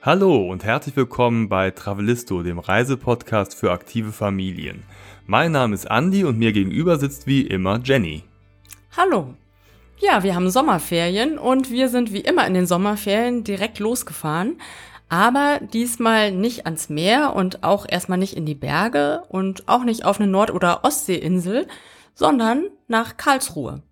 [0.00, 4.84] Hallo und herzlich willkommen bei Travelisto, dem Reisepodcast für aktive Familien.
[5.26, 8.22] Mein Name ist Andy und mir gegenüber sitzt wie immer Jenny.
[8.96, 9.34] Hallo.
[9.98, 14.60] Ja, wir haben Sommerferien und wir sind wie immer in den Sommerferien direkt losgefahren.
[15.08, 20.04] Aber diesmal nicht ans Meer und auch erstmal nicht in die Berge und auch nicht
[20.04, 21.66] auf eine Nord- oder Ostseeinsel,
[22.14, 23.82] sondern nach Karlsruhe.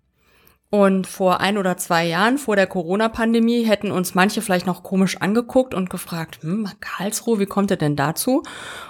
[0.69, 5.15] Und vor ein oder zwei Jahren, vor der Corona-Pandemie, hätten uns manche vielleicht noch komisch
[5.21, 8.43] angeguckt und gefragt, hm, Karlsruhe, wie kommt ihr denn dazu?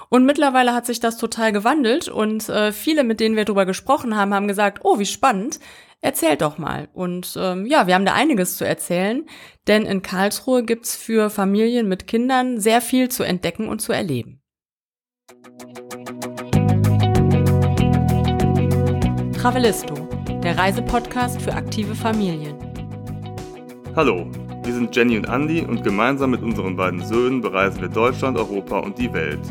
[0.10, 4.16] Und mittlerweile hat sich das total gewandelt und äh, viele, mit denen wir darüber gesprochen
[4.16, 5.60] haben, haben gesagt, oh, wie spannend,
[6.02, 6.90] erzählt doch mal.
[6.94, 9.28] Und ähm, ja, wir haben da einiges zu erzählen,
[9.68, 14.42] denn in Karlsruhe gibt's für Familien mit Kindern sehr viel zu entdecken und zu erleben.
[19.40, 20.07] Travelisto
[20.48, 22.56] der Reisepodcast für aktive Familien.
[23.98, 24.32] Hallo,
[24.64, 28.80] wir sind Jenny und Andy und gemeinsam mit unseren beiden Söhnen bereisen wir Deutschland, Europa
[28.80, 29.42] und die Welt.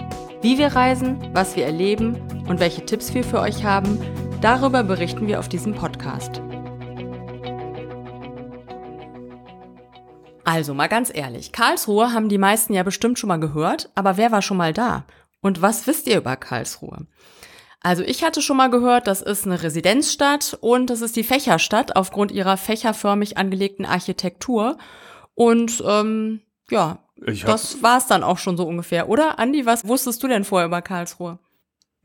[0.41, 2.17] Wie wir reisen, was wir erleben
[2.48, 4.00] und welche Tipps wir für euch haben,
[4.41, 6.41] darüber berichten wir auf diesem Podcast.
[10.44, 14.33] Also mal ganz ehrlich, Karlsruhe haben die meisten ja bestimmt schon mal gehört, aber wer
[14.33, 15.05] war schon mal da?
[15.42, 17.06] Und was wisst ihr über Karlsruhe?
[17.80, 21.94] Also ich hatte schon mal gehört, das ist eine Residenzstadt und das ist die Fächerstadt
[21.94, 24.78] aufgrund ihrer fächerförmig angelegten Architektur.
[25.34, 29.38] Und ähm, ja, das war's dann auch schon so ungefähr, oder?
[29.38, 31.38] Andi, was wusstest du denn vorher über Karlsruhe?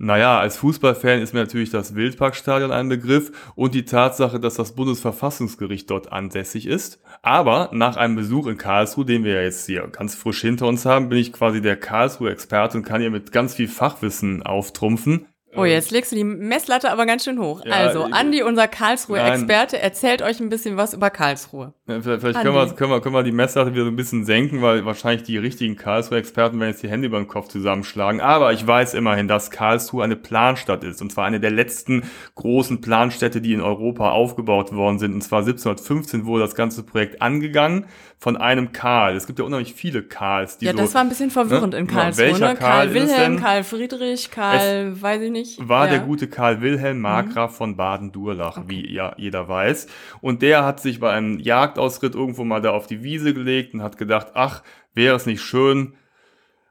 [0.04, 4.74] Naja, als Fußballfan ist mir natürlich das Wildparkstadion ein Begriff und die Tatsache, dass das
[4.74, 7.00] Bundesverfassungsgericht dort ansässig ist.
[7.22, 10.86] Aber nach einem Besuch in Karlsruhe, den wir ja jetzt hier ganz frisch hinter uns
[10.88, 15.28] haben, bin ich quasi der Karlsruhe-Experte und kann hier mit ganz viel Fachwissen auftrumpfen.
[15.56, 17.62] Oh, jetzt legst du die Messlatte aber ganz schön hoch.
[17.66, 21.74] Ja, also, Andi, unser Karlsruhe-Experte, erzählt euch ein bisschen was über Karlsruhe.
[21.88, 24.24] Ja, vielleicht, vielleicht können, wir, können, wir, können wir die Messlatte wieder so ein bisschen
[24.24, 28.22] senken, weil wahrscheinlich die richtigen Karlsruhe-Experten werden jetzt die Hände über den Kopf zusammenschlagen.
[28.22, 31.02] Aber ich weiß immerhin, dass Karlsruhe eine Planstadt ist.
[31.02, 32.04] Und zwar eine der letzten
[32.36, 35.14] großen Planstädte, die in Europa aufgebaut worden sind.
[35.14, 37.86] Und zwar 1715 wurde das ganze Projekt angegangen
[38.22, 39.16] von einem Karl.
[39.16, 40.60] Es gibt ja unheimlich viele Karls.
[40.60, 41.80] Die ja, so, das war ein bisschen verwirrend ne?
[41.80, 42.28] in Karlsruhe.
[42.28, 42.56] Welcher ne?
[42.56, 45.68] Karl, Karl Wilhelm, Karl Friedrich, Karl, es weiß ich nicht.
[45.68, 45.94] War ja.
[45.94, 47.56] der gute Karl Wilhelm Markgraf mhm.
[47.56, 48.66] von Baden-Durlach, okay.
[48.68, 49.88] wie ja jeder weiß.
[50.22, 53.82] Und der hat sich bei einem Jagdausritt irgendwo mal da auf die Wiese gelegt und
[53.82, 54.62] hat gedacht, ach,
[54.94, 55.96] wäre es nicht schön,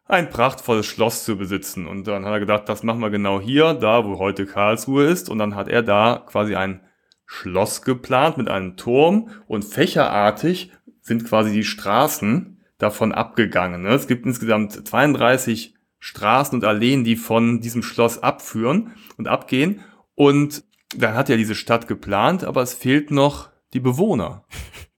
[0.06, 1.88] ein prachtvolles Schloss zu besitzen.
[1.88, 5.28] Und dann hat er gedacht, das machen wir genau hier, da wo heute Karlsruhe ist.
[5.28, 6.80] Und dann hat er da quasi ein
[7.32, 10.72] Schloss geplant mit einem Turm und fächerartig
[11.10, 13.82] sind quasi die Straßen davon abgegangen.
[13.82, 13.90] Ne?
[13.90, 19.80] Es gibt insgesamt 32 Straßen und Alleen, die von diesem Schloss abführen und abgehen.
[20.14, 20.62] Und
[20.96, 24.44] dann hat ja diese Stadt geplant, aber es fehlt noch die Bewohner.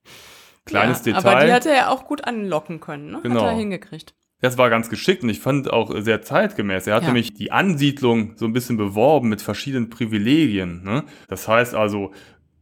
[0.66, 1.30] Kleines ja, Detail.
[1.30, 3.20] Aber die hat er ja auch gut anlocken können, ne?
[3.22, 3.40] Genau.
[3.40, 4.14] Hat er hingekriegt.
[4.42, 6.86] Das war ganz geschickt und ich fand auch sehr zeitgemäß.
[6.88, 7.08] Er hat ja.
[7.08, 10.82] nämlich die Ansiedlung so ein bisschen beworben mit verschiedenen Privilegien.
[10.82, 11.04] Ne?
[11.28, 12.12] Das heißt also,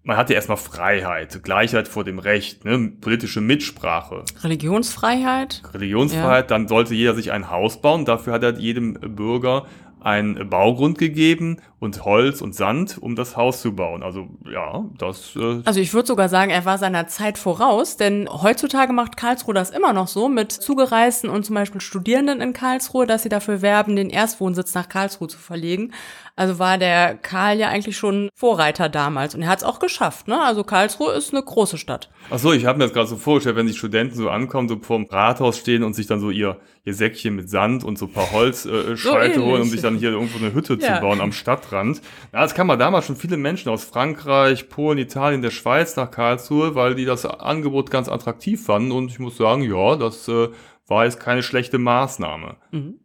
[0.03, 4.25] man hatte erstmal Freiheit, Gleichheit vor dem Recht, ne, politische Mitsprache.
[4.43, 5.63] Religionsfreiheit.
[5.75, 6.57] Religionsfreiheit, ja.
[6.57, 8.05] dann sollte jeder sich ein Haus bauen.
[8.05, 9.67] Dafür hat er jedem Bürger
[10.03, 14.03] ein Baugrund gegeben und Holz und Sand, um das Haus zu bauen.
[14.03, 15.35] Also ja, das.
[15.37, 19.55] Äh also ich würde sogar sagen, er war seiner Zeit voraus, denn heutzutage macht Karlsruhe
[19.55, 23.63] das immer noch so mit Zugereisten und zum Beispiel Studierenden in Karlsruhe, dass sie dafür
[23.63, 25.93] werben, den Erstwohnsitz nach Karlsruhe zu verlegen.
[26.37, 30.29] Also war der Karl ja eigentlich schon Vorreiter damals und er hat es auch geschafft.
[30.29, 30.41] Ne?
[30.41, 32.11] Also Karlsruhe ist eine große Stadt.
[32.31, 34.79] Ach so, ich habe mir das gerade so vorgestellt, wenn die Studenten so ankommen, so
[34.81, 38.13] vorm Rathaus stehen und sich dann so ihr, ihr Säckchen mit Sand und so ein
[38.13, 40.97] paar Holzscheite äh, so holen, um sich dann hier irgendwo eine Hütte ja.
[40.97, 42.01] zu bauen am Stadtrand.
[42.33, 46.11] Ja, das kann man damals schon viele Menschen aus Frankreich, Polen, Italien, der Schweiz nach
[46.11, 50.49] Karlsruhe, weil die das Angebot ganz attraktiv fanden und ich muss sagen, ja, das äh,
[50.87, 52.57] war jetzt keine schlechte Maßnahme.
[52.71, 53.01] Mhm.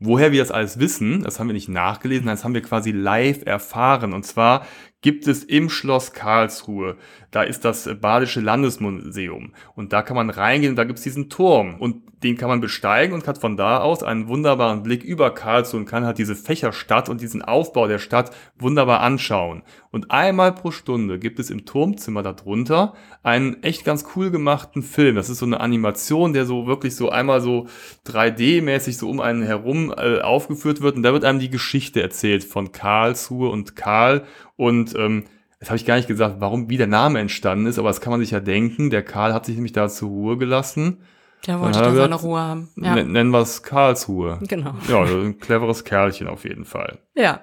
[0.00, 3.44] Woher wir das alles wissen, das haben wir nicht nachgelesen, das haben wir quasi live
[3.44, 4.12] erfahren.
[4.12, 4.64] Und zwar
[5.00, 6.96] gibt es im Schloss Karlsruhe,
[7.32, 9.54] da ist das Badische Landesmuseum.
[9.74, 11.80] Und da kann man reingehen, da gibt es diesen Turm.
[11.80, 15.80] Und den kann man besteigen und hat von da aus einen wunderbaren Blick über Karlsruhe
[15.80, 19.62] und kann halt diese Fächerstadt und diesen Aufbau der Stadt wunderbar anschauen.
[19.90, 25.14] Und einmal pro Stunde gibt es im Turmzimmer darunter einen echt ganz cool gemachten Film.
[25.14, 27.66] Das ist so eine Animation, der so wirklich so einmal so
[28.06, 30.96] 3D-mäßig so um einen herum äh, aufgeführt wird.
[30.96, 34.24] Und da wird einem die Geschichte erzählt von Karlsruhe und Karl.
[34.56, 35.24] Und ähm,
[35.60, 38.12] Jetzt habe ich gar nicht gesagt, warum, wie der Name entstanden ist, aber das kann
[38.12, 38.90] man sich ja denken.
[38.90, 40.98] Der Karl hat sich nämlich da zur Ruhe gelassen
[41.46, 42.68] Der wollte da seine Ruhe haben.
[42.76, 42.94] Ja.
[42.96, 44.38] Nennen wir es Karlsruhe.
[44.42, 44.74] Genau.
[44.88, 46.98] Ja, ein cleveres Kerlchen auf jeden Fall.
[47.14, 47.40] Ja.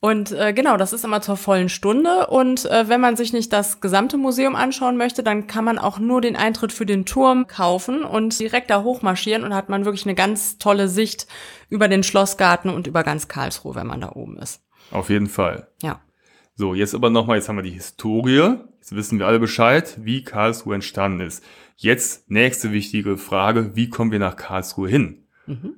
[0.00, 2.26] Und äh, genau, das ist immer zur vollen Stunde.
[2.26, 5.98] Und äh, wenn man sich nicht das gesamte Museum anschauen möchte, dann kann man auch
[5.98, 10.04] nur den Eintritt für den Turm kaufen und direkt da hochmarschieren und hat man wirklich
[10.04, 11.26] eine ganz tolle Sicht
[11.70, 14.62] über den Schlossgarten und über ganz Karlsruhe, wenn man da oben ist.
[14.90, 15.68] Auf jeden Fall.
[15.82, 16.00] Ja.
[16.54, 18.58] So, jetzt aber nochmal, jetzt haben wir die Historie.
[18.80, 21.42] Jetzt wissen wir alle Bescheid, wie Karlsruhe entstanden ist.
[21.76, 25.26] Jetzt nächste wichtige Frage, wie kommen wir nach Karlsruhe hin?
[25.46, 25.74] Mhm.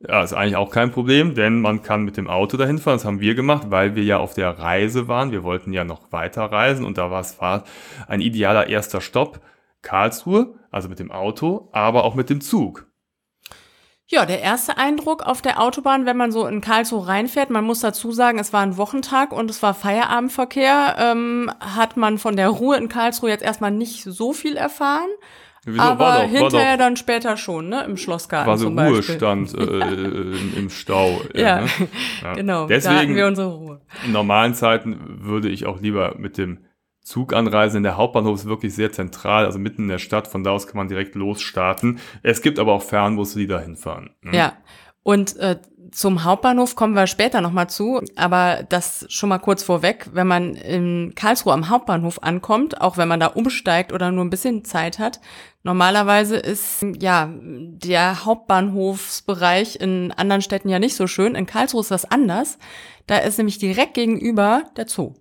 [0.00, 2.96] Ja, ist eigentlich auch kein Problem, denn man kann mit dem Auto dahin fahren.
[2.96, 5.30] Das haben wir gemacht, weil wir ja auf der Reise waren.
[5.30, 7.38] Wir wollten ja noch weiter reisen und da war es
[8.08, 9.40] ein idealer erster Stopp.
[9.80, 12.91] Karlsruhe, also mit dem Auto, aber auch mit dem Zug.
[14.12, 17.80] Ja, der erste Eindruck auf der Autobahn, wenn man so in Karlsruhe reinfährt, man muss
[17.80, 22.50] dazu sagen, es war ein Wochentag und es war Feierabendverkehr, ähm, hat man von der
[22.50, 25.08] Ruhe in Karlsruhe jetzt erstmal nicht so viel erfahren.
[25.64, 25.80] Wieso?
[25.80, 27.84] Aber doch, hinterher dann später schon, ne?
[27.84, 28.50] Im Schlossgarten.
[28.50, 29.86] War so zum Ruhestand äh, ja.
[29.86, 31.22] im, im, Stau.
[31.34, 31.68] Ja, ne?
[32.22, 32.34] ja.
[32.34, 32.66] genau.
[32.66, 33.80] Deswegen, da hatten wir unsere Ruhe.
[34.04, 36.58] In normalen Zeiten würde ich auch lieber mit dem
[37.02, 37.82] Zug anreisen.
[37.82, 40.28] Der Hauptbahnhof ist wirklich sehr zentral, also mitten in der Stadt.
[40.28, 41.98] Von da aus kann man direkt losstarten.
[42.22, 44.10] Es gibt aber auch Fernbusse, die da hinfahren.
[44.22, 44.36] Ne?
[44.36, 44.52] Ja.
[45.02, 45.58] Und äh,
[45.90, 50.54] zum Hauptbahnhof kommen wir später nochmal zu, aber das schon mal kurz vorweg, wenn man
[50.54, 54.98] in Karlsruhe am Hauptbahnhof ankommt, auch wenn man da umsteigt oder nur ein bisschen Zeit
[54.98, 55.20] hat,
[55.64, 61.34] normalerweise ist ja der Hauptbahnhofsbereich in anderen Städten ja nicht so schön.
[61.34, 62.58] In Karlsruhe ist das anders.
[63.06, 65.14] Da ist nämlich direkt gegenüber der Zoo.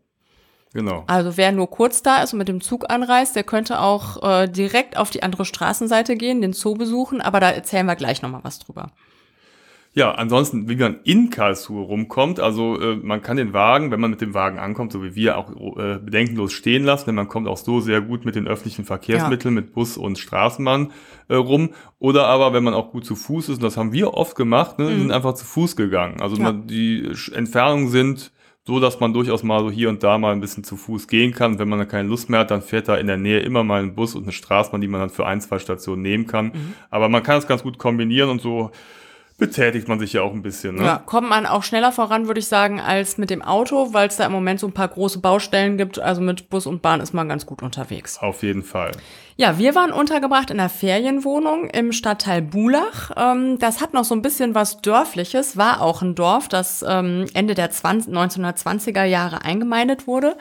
[0.73, 1.03] Genau.
[1.07, 4.47] Also wer nur kurz da ist und mit dem Zug anreist, der könnte auch äh,
[4.47, 8.44] direkt auf die andere Straßenseite gehen, den Zoo besuchen, aber da erzählen wir gleich nochmal
[8.44, 8.91] was drüber.
[9.94, 14.09] Ja, ansonsten, wie man in Karlsruhe rumkommt, also äh, man kann den Wagen, wenn man
[14.09, 17.50] mit dem Wagen ankommt, so wie wir, auch äh, bedenkenlos stehen lassen, denn man kommt
[17.50, 19.62] auch so sehr gut mit den öffentlichen Verkehrsmitteln, ja.
[19.62, 20.94] mit Bus und Straßenbahn
[21.27, 21.71] äh, rum.
[22.00, 24.79] Oder aber, wenn man auch gut zu Fuß ist, und das haben wir oft gemacht,
[24.79, 25.00] ne, mhm.
[25.00, 26.21] sind einfach zu Fuß gegangen.
[26.21, 26.44] Also ja.
[26.44, 28.31] man, die Entfernungen sind
[28.63, 31.34] so, dass man durchaus mal so hier und da mal ein bisschen zu Fuß gehen
[31.34, 31.58] kann.
[31.58, 33.81] Wenn man dann keine Lust mehr hat, dann fährt da in der Nähe immer mal
[33.81, 36.48] ein Bus und eine Straßenbahn, die man dann für ein, zwei Stationen nehmen kann.
[36.48, 36.74] Mhm.
[36.92, 38.72] Aber man kann es ganz gut kombinieren und so
[39.42, 40.76] betätigt man sich ja auch ein bisschen.
[40.76, 40.86] Ne?
[40.86, 44.18] Ja, kommt man auch schneller voran, würde ich sagen, als mit dem Auto, weil es
[44.18, 45.98] da im Moment so ein paar große Baustellen gibt.
[45.98, 48.20] Also mit Bus und Bahn ist man ganz gut unterwegs.
[48.20, 48.92] Auf jeden Fall.
[49.38, 53.10] Ja, wir waren untergebracht in einer Ferienwohnung im Stadtteil Bulach.
[53.18, 57.26] Ähm, das hat noch so ein bisschen was Dörfliches, war auch ein Dorf, das ähm,
[57.34, 60.36] Ende der 20, 1920er Jahre eingemeindet wurde.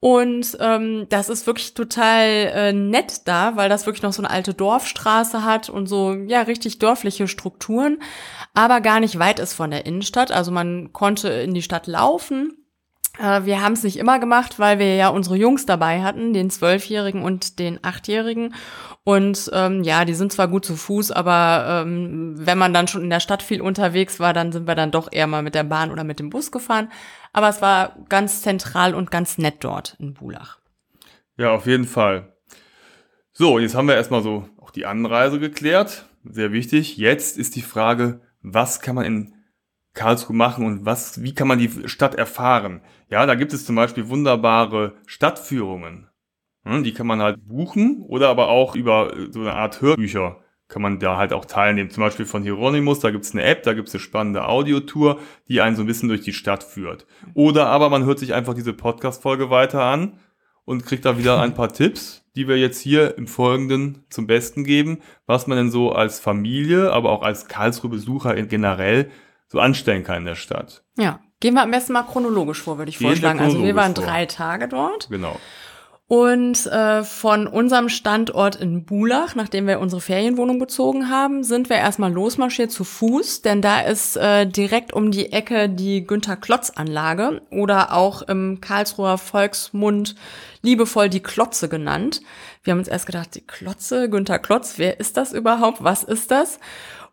[0.00, 4.30] Und ähm, das ist wirklich total äh, nett da, weil das wirklich noch so eine
[4.30, 8.00] alte Dorfstraße hat und so, ja, richtig dörfliche Strukturen,
[8.54, 10.30] aber gar nicht weit ist von der Innenstadt.
[10.30, 12.58] Also man konnte in die Stadt laufen.
[13.18, 16.50] Äh, wir haben es nicht immer gemacht, weil wir ja unsere Jungs dabei hatten, den
[16.50, 18.54] Zwölfjährigen und den Achtjährigen.
[19.02, 23.02] Und ähm, ja, die sind zwar gut zu Fuß, aber ähm, wenn man dann schon
[23.02, 25.64] in der Stadt viel unterwegs war, dann sind wir dann doch eher mal mit der
[25.64, 26.88] Bahn oder mit dem Bus gefahren.
[27.32, 30.58] Aber es war ganz zentral und ganz nett dort in Bulach.
[31.36, 32.36] Ja, auf jeden Fall.
[33.32, 36.06] So, jetzt haben wir erstmal so auch die Anreise geklärt.
[36.24, 36.96] Sehr wichtig.
[36.96, 39.34] Jetzt ist die Frage, was kann man in
[39.94, 42.82] Karlsruhe machen und was, wie kann man die Stadt erfahren?
[43.08, 46.08] Ja, da gibt es zum Beispiel wunderbare Stadtführungen.
[46.64, 50.82] Hm, die kann man halt buchen oder aber auch über so eine Art Hörbücher kann
[50.82, 51.90] man da halt auch teilnehmen.
[51.90, 55.18] Zum Beispiel von Hieronymus, da gibt's eine App, da gibt's eine spannende Audiotour,
[55.48, 57.06] die einen so ein bisschen durch die Stadt führt.
[57.34, 60.18] Oder aber man hört sich einfach diese Podcast-Folge weiter an
[60.64, 64.64] und kriegt da wieder ein paar Tipps, die wir jetzt hier im Folgenden zum Besten
[64.64, 69.10] geben, was man denn so als Familie, aber auch als Karlsruhe-Besucher generell
[69.46, 70.84] so anstellen kann in der Stadt.
[70.98, 73.40] Ja, gehen wir am besten mal chronologisch vor, würde ich Gehen vorschlagen.
[73.40, 75.08] Also wir waren drei Tage dort.
[75.08, 75.40] Genau.
[76.10, 81.76] Und äh, von unserem Standort in Bulach, nachdem wir unsere Ferienwohnung bezogen haben, sind wir
[81.76, 87.92] erstmal losmarschiert zu Fuß, denn da ist äh, direkt um die Ecke die Günther-Klotz-Anlage oder
[87.92, 90.14] auch im Karlsruher Volksmund
[90.62, 92.22] liebevoll die Klotze genannt.
[92.64, 95.84] Wir haben uns erst gedacht, die Klotze, Günther Klotz, wer ist das überhaupt?
[95.84, 96.58] Was ist das?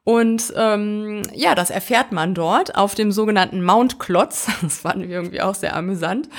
[0.05, 4.47] Und ähm, ja, das erfährt man dort auf dem sogenannten Mount Klotz.
[4.61, 6.29] Das fanden wir irgendwie auch sehr amüsant.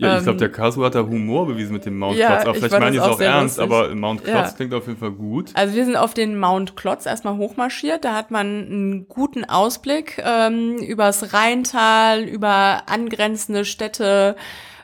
[0.00, 2.44] Ja, ich glaube, ähm, der Kasu hat da Humor bewiesen mit dem Mount ja, Klotz.
[2.44, 3.76] Aber vielleicht meine ich es auch ernst, lustig.
[3.76, 4.56] aber Mount Klotz ja.
[4.56, 5.50] klingt auf jeden Fall gut.
[5.52, 8.02] Also wir sind auf den Mount Klotz erstmal hochmarschiert.
[8.06, 14.36] Da hat man einen guten Ausblick ähm, übers Rheintal, über angrenzende Städte,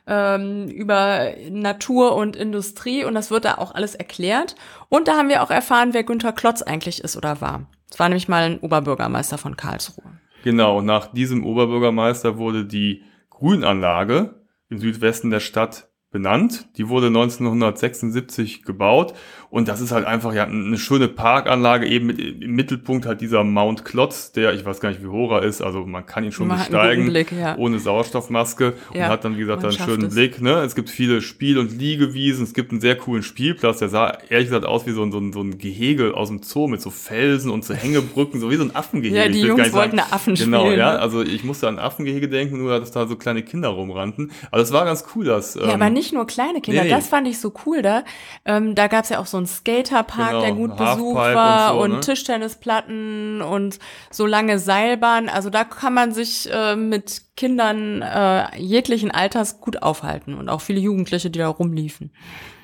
[0.06, 4.54] ähm, über Natur und Industrie und das wird da auch alles erklärt.
[4.90, 7.62] Und da haben wir auch erfahren, wer Günther Klotz eigentlich ist oder war.
[7.90, 10.04] Es war nämlich mal ein Oberbürgermeister von Karlsruhe.
[10.44, 14.34] Genau, nach diesem Oberbürgermeister wurde die Grünanlage
[14.68, 16.66] im Südwesten der Stadt benannt.
[16.78, 19.12] Die wurde 1976 gebaut
[19.50, 23.44] und das ist halt einfach ja eine schöne Parkanlage, eben mit, im Mittelpunkt halt dieser
[23.44, 26.32] Mount Klotz, der, ich weiß gar nicht, wie hoch er ist, also man kann ihn
[26.32, 27.56] schon man besteigen, Blick, ja.
[27.56, 30.14] ohne Sauerstoffmaske ja, und hat dann, wie gesagt, einen schönen es.
[30.14, 30.40] Blick.
[30.40, 30.62] Ne?
[30.62, 34.48] Es gibt viele Spiel- und Liegewiesen, es gibt einen sehr coolen Spielplatz, der sah ehrlich
[34.48, 36.90] gesagt aus wie so ein, so ein, so ein Gehege aus dem Zoo mit so
[36.90, 39.16] Felsen und so Hängebrücken, so wie so ein Affengehege.
[39.16, 40.98] Ja, die Jungs wollten eine Affen Genau, spielen, ja, ne?
[40.98, 44.32] also ich musste an Affengehege denken, nur dass da so kleine Kinder rumrannten.
[44.50, 45.54] Aber das war ganz cool, dass...
[45.54, 48.04] Ja, ähm, aber nicht nur kleine Kinder, nee, das fand ich so cool da.
[48.44, 51.84] Ähm, da gab's ja auch so einen Skaterpark, genau, der gut besucht war und, so,
[51.84, 52.00] und ne?
[52.00, 53.78] Tischtennisplatten und
[54.10, 55.28] so lange Seilbahnen.
[55.28, 60.62] Also da kann man sich äh, mit Kindern äh, jeglichen Alters gut aufhalten und auch
[60.62, 62.10] viele Jugendliche, die da rumliefen.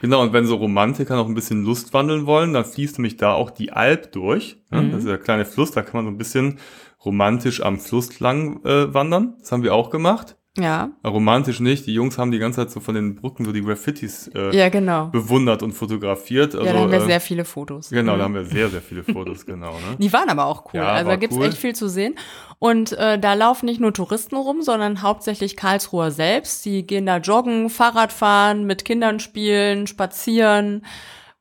[0.01, 3.35] Genau, und wenn so Romantiker noch ein bisschen Lust wandeln wollen, dann fließt nämlich da
[3.35, 4.57] auch die Alp durch.
[4.71, 4.83] Ne?
[4.83, 4.91] Mhm.
[4.91, 6.59] Das ist der kleine Fluss, da kann man so ein bisschen
[7.05, 9.35] romantisch am Fluss lang äh, wandern.
[9.41, 10.37] Das haben wir auch gemacht.
[10.59, 10.91] Ja.
[11.03, 11.87] Romantisch nicht.
[11.87, 14.69] Die Jungs haben die ganze Zeit so von den Brücken so die Graffitis äh, ja,
[14.69, 15.07] genau.
[15.07, 16.55] bewundert und fotografiert.
[16.55, 17.89] Also, ja, da haben wir äh, sehr viele Fotos.
[17.89, 18.23] Genau, da mhm.
[18.23, 19.73] haben wir sehr, sehr viele Fotos, genau.
[19.73, 19.97] Ne?
[19.99, 20.81] Die waren aber auch cool.
[20.81, 21.47] Ja, also da gibt's cool.
[21.47, 22.17] echt viel zu sehen.
[22.59, 26.65] Und äh, da laufen nicht nur Touristen rum, sondern hauptsächlich Karlsruher selbst.
[26.67, 30.85] Die gehen da joggen, Fahrrad fahren, mit Kindern spielen, spazieren.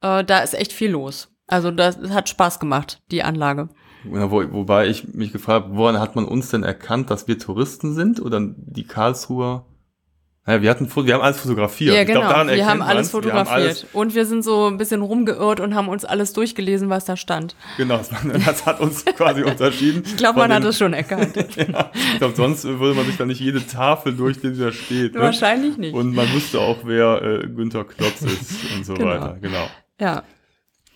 [0.02, 1.30] Äh, da ist echt viel los.
[1.48, 3.68] Also das hat Spaß gemacht, die Anlage.
[4.04, 7.94] Wo, wobei ich mich gefragt habe, woran hat man uns denn erkannt, dass wir Touristen
[7.94, 9.66] sind oder die Karlsruher?
[10.44, 11.96] Naja, wir hatten, wir haben alles fotografiert.
[11.96, 12.22] Ja, genau.
[12.22, 13.46] Glaub, wir haben alles fotografiert.
[13.46, 16.90] Wir haben alles und wir sind so ein bisschen rumgeirrt und haben uns alles durchgelesen,
[16.90, 17.56] was da stand.
[17.78, 20.02] Genau, das hat uns quasi unterschieden.
[20.04, 21.36] Ich glaube, man den, hat es schon erkannt.
[21.36, 25.14] ja, ich glaube, sonst würde man sich da nicht jede Tafel durchlesen, die da steht.
[25.14, 25.22] Ne?
[25.22, 25.94] Wahrscheinlich nicht.
[25.94, 29.10] Und man wusste auch, wer äh, Günther Klotz ist und so genau.
[29.10, 29.38] weiter.
[29.40, 29.68] Genau.
[30.00, 30.24] Ja.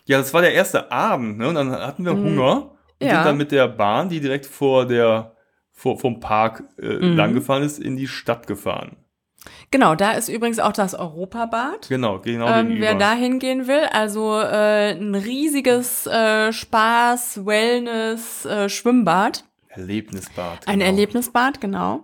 [0.08, 1.50] Ja, das war der erste Abend, ne?
[1.50, 2.24] Und dann hatten wir mhm.
[2.24, 3.16] Hunger und ja.
[3.16, 5.36] sind dann mit der Bahn, die direkt vor der
[5.72, 7.18] vor, vom Park äh, mhm.
[7.18, 8.96] langgefahren ist, in die Stadt gefahren.
[9.72, 11.88] Genau, da ist übrigens auch das Europabad.
[11.90, 12.48] Genau, genau.
[12.48, 19.44] Ähm, wer da hingehen will, also äh, ein riesiges äh, Spaß, Wellness, äh, Schwimmbad.
[19.68, 20.62] Erlebnisbad.
[20.62, 20.72] Genau.
[20.72, 22.04] Ein Erlebnisbad, genau.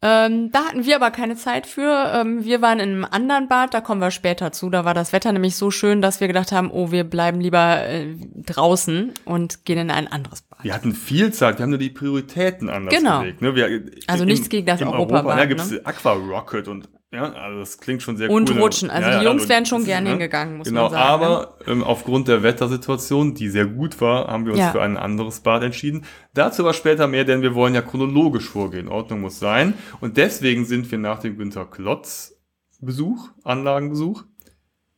[0.00, 2.12] Ähm, da hatten wir aber keine Zeit für.
[2.14, 4.70] Ähm, wir waren in einem anderen Bad, da kommen wir später zu.
[4.70, 7.84] Da war das Wetter nämlich so schön, dass wir gedacht haben, oh, wir bleiben lieber
[7.84, 10.44] äh, draußen und gehen in ein anderes.
[10.62, 13.20] Wir hatten viel Zeit, wir haben nur die Prioritäten anders genau.
[13.20, 13.42] gelegt.
[13.42, 13.54] Ne?
[13.54, 15.24] Wir, also im, nichts gegen das Europabad.
[15.24, 15.80] Europa, da gibt es ne?
[15.84, 18.56] Aqua Rocket und ja, also das klingt schon sehr und cool.
[18.56, 18.90] Und rutschen.
[18.90, 20.10] Also ja, die Jungs also, wären schon gerne ne?
[20.10, 21.04] hingegangen, muss genau, man sagen.
[21.04, 21.72] aber ne?
[21.72, 24.72] ähm, aufgrund der Wettersituation, die sehr gut war, haben wir uns ja.
[24.72, 26.04] für ein anderes Bad entschieden.
[26.34, 28.88] Dazu aber später mehr, denn wir wollen ja chronologisch vorgehen.
[28.88, 29.72] Ordnung muss sein.
[30.00, 32.34] Und deswegen sind wir nach dem Günter Klotz
[32.80, 34.24] Besuch, Anlagenbesuch,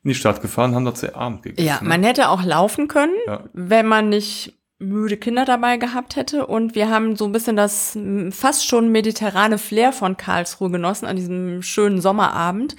[0.02, 1.66] in die Stadt gefahren, haben dort sehr Abend gegessen.
[1.66, 3.44] Ja, man hätte auch laufen können, ja.
[3.52, 6.46] wenn man nicht müde Kinder dabei gehabt hätte.
[6.46, 7.96] Und wir haben so ein bisschen das
[8.30, 12.74] fast schon mediterrane Flair von Karlsruhe genossen an diesem schönen Sommerabend.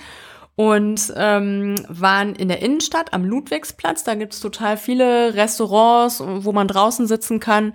[0.57, 4.03] Und ähm, waren in der Innenstadt am Ludwigsplatz.
[4.03, 7.73] Da gibt's total viele Restaurants, wo man draußen sitzen kann.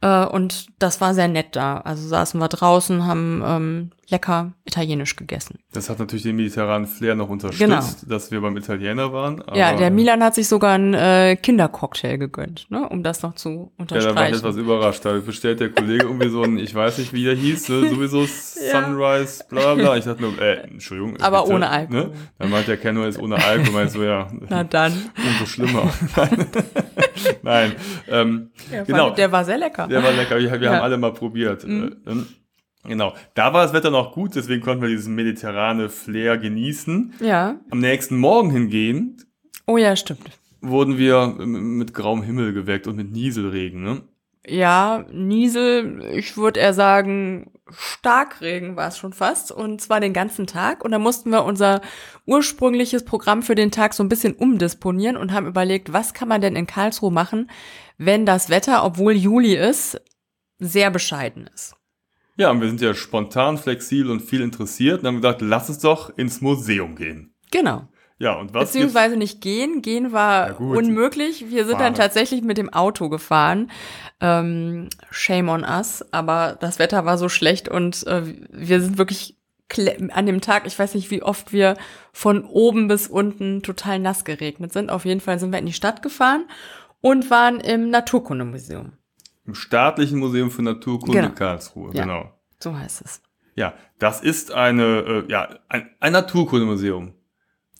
[0.00, 1.78] Äh, und das war sehr nett da.
[1.78, 5.58] Also saßen wir draußen, haben ähm, lecker italienisch gegessen.
[5.72, 8.14] Das hat natürlich den mediterranen Flair noch unterstützt, genau.
[8.14, 9.42] dass wir beim Italiener waren.
[9.54, 13.72] ja, der Milan hat sich sogar einen äh, Kindercocktail gegönnt, ne, um das noch zu
[13.76, 14.08] unterstreichen.
[14.08, 15.04] Ja, da war ich etwas überrascht.
[15.04, 18.24] Da bestellt der Kollege irgendwie so ein, ich weiß nicht, wie der hieß, ne, sowieso
[18.26, 19.96] Sunrise, bla bla.
[19.96, 21.16] Ich dachte nur, äh, Entschuldigung.
[21.20, 22.04] Aber bitte, ohne Alkohol.
[22.04, 22.12] Ne?
[22.38, 23.72] Dann meint der Kenno ist ohne Alkohol.
[23.72, 24.28] Meint so, ja.
[24.48, 24.92] Na dann.
[25.16, 25.92] Umso schlimmer.
[27.42, 27.72] Nein.
[28.08, 29.10] Ähm, ja, genau.
[29.10, 29.88] Der war sehr lecker.
[29.88, 30.38] Der war lecker.
[30.38, 30.74] Wir, wir ja.
[30.74, 31.66] haben alle mal probiert.
[31.66, 31.96] Mhm.
[32.06, 32.26] Äh, ähm,
[32.84, 33.14] Genau.
[33.34, 37.14] Da war das Wetter noch gut, deswegen konnten wir dieses mediterrane Flair genießen.
[37.20, 37.60] Ja.
[37.70, 39.22] Am nächsten Morgen hingehen.
[39.66, 40.30] Oh ja, stimmt.
[40.60, 44.02] Wurden wir mit grauem Himmel geweckt und mit Nieselregen, ne?
[44.44, 50.48] Ja, Niesel, ich würde eher sagen, Starkregen war es schon fast und zwar den ganzen
[50.48, 51.80] Tag und da mussten wir unser
[52.26, 56.40] ursprüngliches Programm für den Tag so ein bisschen umdisponieren und haben überlegt, was kann man
[56.40, 57.50] denn in Karlsruhe machen,
[57.98, 60.00] wenn das Wetter, obwohl Juli ist,
[60.58, 61.76] sehr bescheiden ist.
[62.36, 65.78] Ja, und wir sind ja spontan, flexibel und viel interessiert und haben gesagt, lass es
[65.78, 67.34] doch ins Museum gehen.
[67.50, 67.88] Genau.
[68.18, 69.82] Ja, und was Beziehungsweise nicht gehen.
[69.82, 71.50] Gehen war unmöglich.
[71.50, 71.86] Wir sind Fahren.
[71.86, 73.70] dann tatsächlich mit dem Auto gefahren.
[74.20, 76.04] Ähm, shame on us.
[76.12, 79.36] Aber das Wetter war so schlecht und äh, wir sind wirklich
[80.12, 81.76] an dem Tag, ich weiß nicht, wie oft wir
[82.12, 84.90] von oben bis unten total nass geregnet sind.
[84.90, 86.44] Auf jeden Fall sind wir in die Stadt gefahren
[87.00, 88.92] und waren im Naturkundemuseum.
[89.46, 91.34] Im Staatlichen Museum für Naturkunde genau.
[91.34, 92.32] Karlsruhe, ja, genau.
[92.60, 93.22] So heißt es.
[93.54, 97.14] Ja, das ist eine, äh, ja, ein, ein Naturkundemuseum.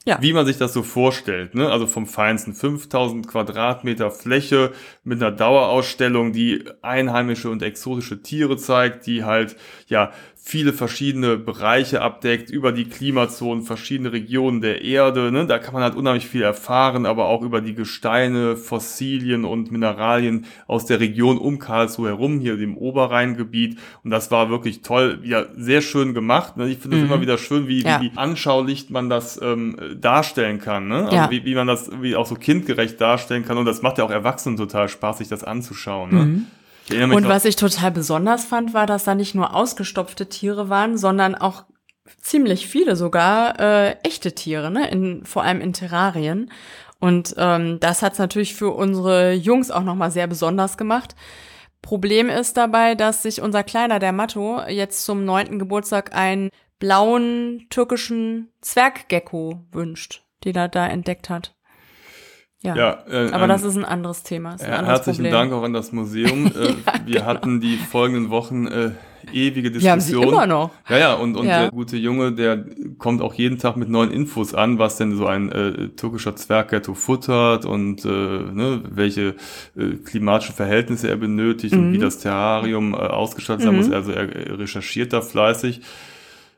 [0.05, 0.21] ja.
[0.21, 1.55] wie man sich das so vorstellt.
[1.55, 1.71] Ne?
[1.71, 4.73] Also vom Feinsten 5000 Quadratmeter Fläche
[5.05, 10.13] mit einer Dauerausstellung, die einheimische und exotische Tiere zeigt, die halt ja
[10.45, 15.31] viele verschiedene Bereiche abdeckt, über die Klimazonen, verschiedene Regionen der Erde.
[15.31, 15.47] Ne?
[15.47, 20.47] Da kann man halt unheimlich viel erfahren, aber auch über die Gesteine, Fossilien und Mineralien
[20.67, 23.79] aus der Region um Karlsruhe herum, hier dem Oberrheingebiet.
[24.03, 26.57] Und das war wirklich toll, ja, sehr schön gemacht.
[26.57, 26.69] Ne?
[26.69, 27.13] Ich finde es mhm.
[27.13, 28.01] immer wieder schön, wie, ja.
[28.03, 30.89] wie anschaulich man das ähm, darstellen kann.
[30.89, 31.05] Ne?
[31.05, 31.31] Also ja.
[31.31, 33.59] wie, wie man das wie auch so kindgerecht darstellen kann.
[33.59, 36.11] Und das macht ja auch Erwachsenen total Spaß, sich das anzuschauen.
[36.13, 36.25] Ne?
[36.25, 36.47] Mhm.
[37.13, 41.35] Und was ich total besonders fand, war, dass da nicht nur ausgestopfte Tiere waren, sondern
[41.35, 41.65] auch
[42.21, 44.91] ziemlich viele sogar äh, echte Tiere, ne?
[44.91, 46.51] In, vor allem in Terrarien.
[46.99, 51.17] Und ähm, das hat's natürlich für unsere Jungs auch nochmal sehr besonders gemacht.
[51.81, 57.67] Problem ist dabei, dass sich unser Kleiner, der Matto, jetzt zum neunten Geburtstag einen blauen
[57.71, 61.55] türkischen Zwerggecko wünscht, den er da entdeckt hat.
[62.63, 64.51] Ja, ja äh, aber das ist ein anderes Thema.
[64.53, 65.33] Ein anderes herzlichen Problem.
[65.33, 66.51] Dank auch an das Museum.
[66.63, 67.27] Äh, ja, wir genau.
[67.27, 68.91] hatten die folgenden Wochen äh,
[69.33, 69.83] ewige Diskussionen.
[69.83, 70.71] Wir haben sie immer noch.
[70.89, 71.63] Ja, ja, und, und ja.
[71.63, 72.65] der gute Junge, der
[72.99, 76.95] kommt auch jeden Tag mit neuen Infos an, was denn so ein äh, türkischer Zwergghetto
[76.95, 79.35] futtert und äh, ne, welche
[79.77, 81.81] äh, klimatischen Verhältnisse er benötigt mhm.
[81.81, 83.79] und wie das Terrarium äh, ausgestattet sein mhm.
[83.79, 83.91] muss.
[83.91, 85.81] Also er recherchiert da fleißig.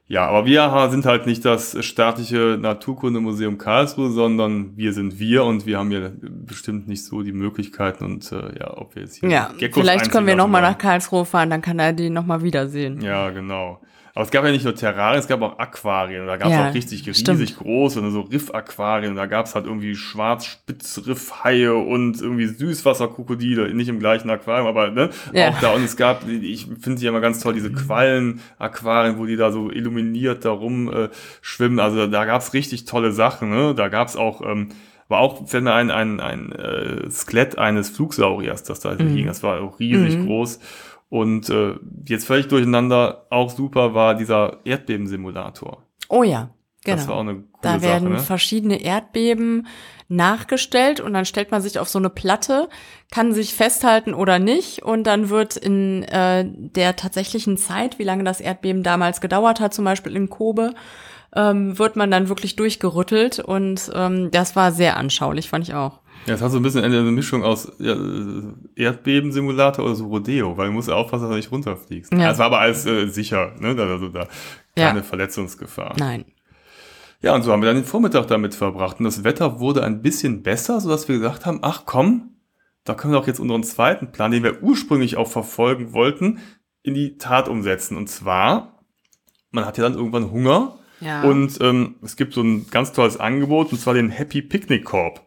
[0.07, 5.65] Ja, aber wir sind halt nicht das staatliche Naturkundemuseum Karlsruhe, sondern wir sind wir und
[5.65, 9.31] wir haben ja bestimmt nicht so die Möglichkeiten und äh, ja, ob wir jetzt hier
[9.31, 13.01] Ja, Geckos vielleicht können wir nochmal nach Karlsruhe fahren, dann kann er die nochmal wiedersehen.
[13.01, 13.81] Ja, genau.
[14.17, 16.29] Aber es gab ja nicht nur Terrarien, es gab auch Aquarien.
[16.29, 17.59] Da gab es ja, auch richtig riesig stimmt.
[17.59, 19.17] große, so Riffaquarien.
[19.17, 23.75] Da gab es halt irgendwie Schwarzspitzriffhaie und irgendwie Süßwasserkrokodile.
[23.75, 25.49] Nicht im gleichen Aquarium, aber ne, ja.
[25.49, 25.73] auch da.
[25.73, 29.69] Und es gab, ich finde sie immer ganz toll, diese Quallen-Aquarien, wo die da so
[29.69, 31.09] illuminiert da rum äh,
[31.43, 31.81] schwimmen.
[31.81, 33.51] Also da gab es richtig tolle Sachen.
[33.51, 33.75] Ne?
[33.75, 34.43] Da gab es auch...
[34.43, 34.69] Ähm,
[35.07, 39.09] war auch fällt mir ein, ein, ein äh, Skelett eines Flugsauriers, das da mhm.
[39.09, 39.27] hing.
[39.27, 40.27] Das war auch riesig mhm.
[40.27, 40.61] groß.
[41.15, 41.77] Und äh,
[42.09, 45.85] jetzt völlig durcheinander, auch super war dieser Erdbebensimulator.
[46.09, 46.51] Oh ja,
[46.85, 46.97] genau.
[46.97, 48.19] Das war auch eine coole Da werden Sache, ne?
[48.19, 49.69] verschiedene Erdbeben
[50.09, 52.69] nachgestellt und dann stellt man sich auf so eine Platte,
[53.13, 58.25] kann sich festhalten oder nicht und dann wird in äh, der tatsächlichen Zeit, wie lange
[58.25, 60.75] das Erdbeben damals gedauert hat, zum Beispiel in Kobe,
[61.37, 66.01] ähm, wird man dann wirklich durchgerüttelt und ähm, das war sehr anschaulich, fand ich auch.
[66.27, 67.95] Ja, es hat so ein bisschen eine Mischung aus ja,
[68.77, 72.13] Erdbebensimulator oder so Rodeo, weil du musst ja aufpassen, dass du nicht runterfliegst.
[72.13, 72.31] Ja.
[72.31, 73.77] Es war aber alles äh, sicher, ne?
[73.79, 74.29] Also da
[74.77, 75.05] keine ja.
[75.05, 75.95] Verletzungsgefahr.
[75.99, 76.25] Nein.
[77.21, 78.99] Ja, und so haben wir dann den Vormittag damit verbracht.
[78.99, 82.35] Und das Wetter wurde ein bisschen besser, sodass wir gesagt haben, ach komm,
[82.85, 86.41] da können wir doch jetzt unseren zweiten Plan, den wir ursprünglich auch verfolgen wollten,
[86.83, 87.97] in die Tat umsetzen.
[87.97, 88.85] Und zwar,
[89.51, 90.79] man hat ja dann irgendwann Hunger.
[91.01, 91.23] Ja.
[91.23, 95.24] Und ähm, es gibt so ein ganz tolles Angebot, und zwar den Happy Picnic Korb.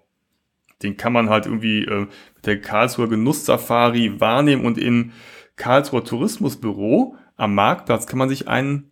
[0.84, 5.12] Den kann man halt irgendwie äh, mit der Karlsruher Genusssafari wahrnehmen und im
[5.56, 8.92] Karlsruher Tourismusbüro am Marktplatz kann man sich einen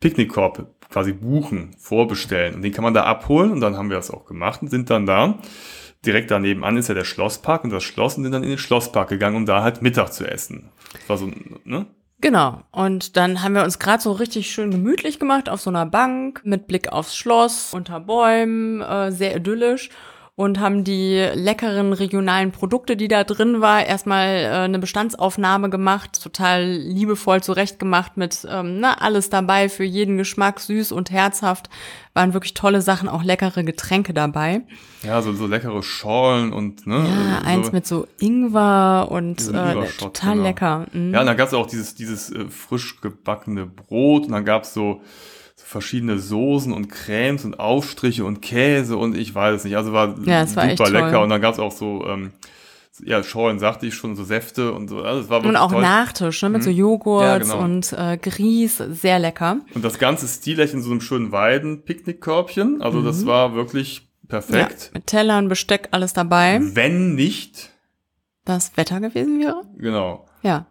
[0.00, 2.54] Picknickkorb quasi buchen, vorbestellen.
[2.56, 4.90] Und den kann man da abholen und dann haben wir das auch gemacht und sind
[4.90, 5.38] dann da.
[6.04, 8.58] Direkt daneben an ist ja der Schlosspark und das Schloss und sind dann in den
[8.58, 10.70] Schlosspark gegangen, um da halt Mittag zu essen.
[10.92, 11.30] Das war so,
[11.64, 11.86] ne?
[12.20, 12.62] Genau.
[12.70, 16.42] Und dann haben wir uns gerade so richtig schön gemütlich gemacht auf so einer Bank
[16.44, 19.90] mit Blick aufs Schloss, unter Bäumen, äh, sehr idyllisch
[20.34, 26.22] und haben die leckeren regionalen Produkte, die da drin war, erstmal äh, eine Bestandsaufnahme gemacht,
[26.22, 31.68] total liebevoll zurechtgemacht mit ähm, na, alles dabei für jeden Geschmack, süß und herzhaft.
[32.14, 34.62] Waren wirklich tolle Sachen, auch leckere Getränke dabei.
[35.02, 37.06] Ja, so, so leckere Schorlen und ne.
[37.06, 40.44] Ja, so, eins mit so Ingwer und äh, total genau.
[40.44, 40.86] lecker.
[40.92, 41.12] Mhm.
[41.12, 45.02] Ja, und dann gab's auch dieses, dieses äh, frisch gebackene Brot und dann gab's so
[45.72, 49.76] verschiedene Soßen und Cremes und Aufstriche und Käse und ich weiß es nicht.
[49.76, 51.22] Also war, ja, super war lecker.
[51.22, 52.32] Und dann gab es auch so, ähm,
[53.04, 55.02] ja, Schorlen sagte ich schon, so Säfte und so.
[55.02, 55.82] Also war und auch toll.
[55.82, 56.64] Nachtisch, ne, mit mhm.
[56.64, 57.58] so Joghurt ja, genau.
[57.58, 59.58] und äh, Grieß, sehr lecker.
[59.74, 62.82] Und das ganze stilecht in so einem schönen Weiden-Picknickkörbchen.
[62.82, 63.04] Also mhm.
[63.06, 64.84] das war wirklich perfekt.
[64.84, 66.60] Ja, mit Tellern, Besteck, alles dabei.
[66.62, 67.70] Wenn nicht
[68.44, 69.62] das Wetter gewesen wäre.
[69.78, 70.26] Genau.
[70.42, 70.66] Ja.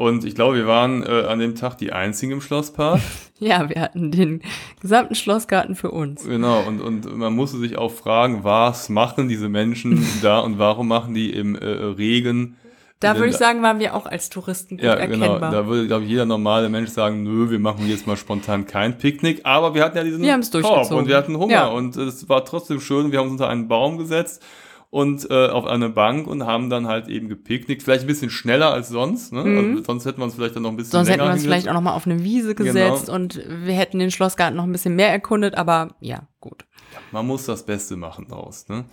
[0.00, 3.02] Und ich glaube, wir waren äh, an dem Tag die einzigen im Schlosspark.
[3.38, 4.40] ja, wir hatten den
[4.80, 6.24] gesamten Schlossgarten für uns.
[6.24, 10.88] Genau, und, und man musste sich auch fragen, was machen diese Menschen da und warum
[10.88, 12.56] machen die im äh, Regen
[13.00, 15.24] da würde ich sagen, waren wir auch als Touristen gut ja, genau.
[15.24, 15.50] erkennbar.
[15.50, 18.98] Da würde, glaube ich, jeder normale Mensch sagen, nö, wir machen jetzt mal spontan kein
[18.98, 19.40] Picknick.
[19.44, 21.66] Aber wir hatten ja diesen wir Korb und wir hatten Hunger ja.
[21.68, 23.10] und es war trotzdem schön.
[23.10, 24.42] Wir haben uns unter einen Baum gesetzt
[24.90, 27.82] und äh, auf eine Bank und haben dann halt eben gepicknickt.
[27.82, 29.32] Vielleicht ein bisschen schneller als sonst.
[29.32, 29.44] Ne?
[29.44, 29.58] Mhm.
[29.58, 31.68] Also, sonst hätten wir uns vielleicht dann noch ein bisschen Sonst hätten wir uns vielleicht
[31.68, 32.72] auch noch mal auf eine Wiese genau.
[32.72, 33.16] gesetzt genau.
[33.16, 36.64] und wir hätten den Schlossgarten noch ein bisschen mehr erkundet, aber ja, gut.
[37.12, 38.68] Man muss das Beste machen daraus.
[38.68, 38.84] Ne?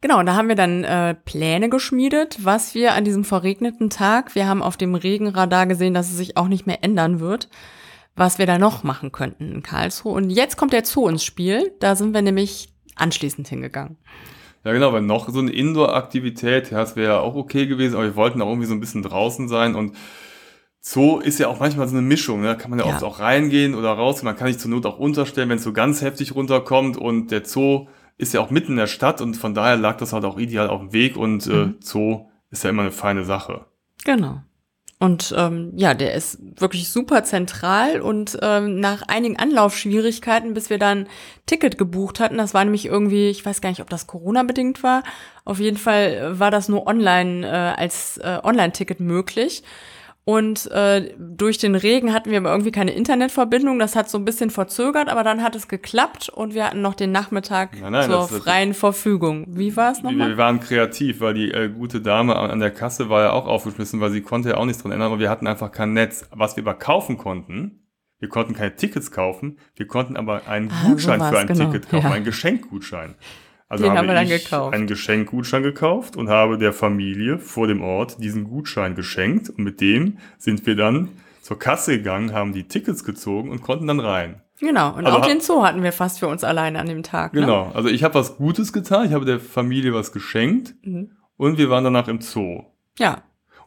[0.00, 4.34] Genau, und da haben wir dann äh, Pläne geschmiedet, was wir an diesem verregneten Tag,
[4.36, 7.48] wir haben auf dem Regenradar gesehen, dass es sich auch nicht mehr ändern wird,
[8.14, 10.12] was wir da noch machen könnten in Karlsruhe.
[10.12, 13.96] Und jetzt kommt der Zoo ins Spiel, da sind wir nämlich anschließend hingegangen.
[14.64, 18.04] Ja, genau, weil noch so eine Indoor-Aktivität, ja, das wäre ja auch okay gewesen, aber
[18.04, 19.96] wir wollten auch irgendwie so ein bisschen draußen sein und
[20.84, 22.48] Zoo ist ja auch manchmal so eine Mischung, ne?
[22.48, 22.94] da kann man ja, ja.
[22.94, 25.72] oft auch reingehen oder raus, man kann sich zur Not auch unterstellen, wenn es so
[25.72, 27.86] ganz heftig runterkommt und der Zoo
[28.18, 30.68] ist ja auch mitten in der Stadt und von daher lag das halt auch ideal
[30.68, 31.76] auf dem Weg und äh, mhm.
[31.80, 33.66] Zoo ist ja immer eine feine Sache.
[34.04, 34.42] Genau.
[35.02, 40.78] Und ähm, ja, der ist wirklich super zentral und ähm, nach einigen Anlaufschwierigkeiten, bis wir
[40.78, 41.08] dann
[41.44, 45.02] Ticket gebucht hatten, das war nämlich irgendwie, ich weiß gar nicht, ob das Corona-bedingt war,
[45.44, 49.64] auf jeden Fall war das nur online äh, als äh, Online-Ticket möglich.
[50.24, 53.80] Und äh, durch den Regen hatten wir aber irgendwie keine Internetverbindung.
[53.80, 56.94] Das hat so ein bisschen verzögert, aber dann hat es geklappt und wir hatten noch
[56.94, 59.46] den Nachmittag nein, nein, zur freien Verfügung.
[59.48, 60.28] Wie war es nochmal?
[60.28, 64.00] Wir waren kreativ, weil die äh, gute Dame an der Kasse war ja auch aufgeschmissen,
[64.00, 66.28] weil sie konnte ja auch nichts dran ändern, aber wir hatten einfach kein Netz.
[66.30, 67.88] Was wir aber kaufen konnten,
[68.20, 71.64] wir konnten keine Tickets kaufen, wir konnten aber einen ah, Gutschein für ein genau.
[71.64, 72.12] Ticket kaufen, ja.
[72.12, 73.16] einen Geschenkgutschein.
[73.72, 74.74] Also Den habe haben wir dann ich gekauft.
[74.74, 79.48] einen Geschenkgutschein gekauft und habe der Familie vor dem Ort diesen Gutschein geschenkt.
[79.48, 81.08] Und mit dem sind wir dann
[81.40, 84.42] zur Kasse gegangen, haben die Tickets gezogen und konnten dann rein.
[84.60, 87.32] Genau, und also auch den Zoo hatten wir fast für uns alleine an dem Tag.
[87.32, 87.40] Ne?
[87.40, 87.74] Genau, ne?
[87.74, 91.12] also ich habe was Gutes getan, ich habe der Familie was geschenkt mhm.
[91.38, 92.64] und wir waren danach im Zoo.
[92.98, 93.22] Ja.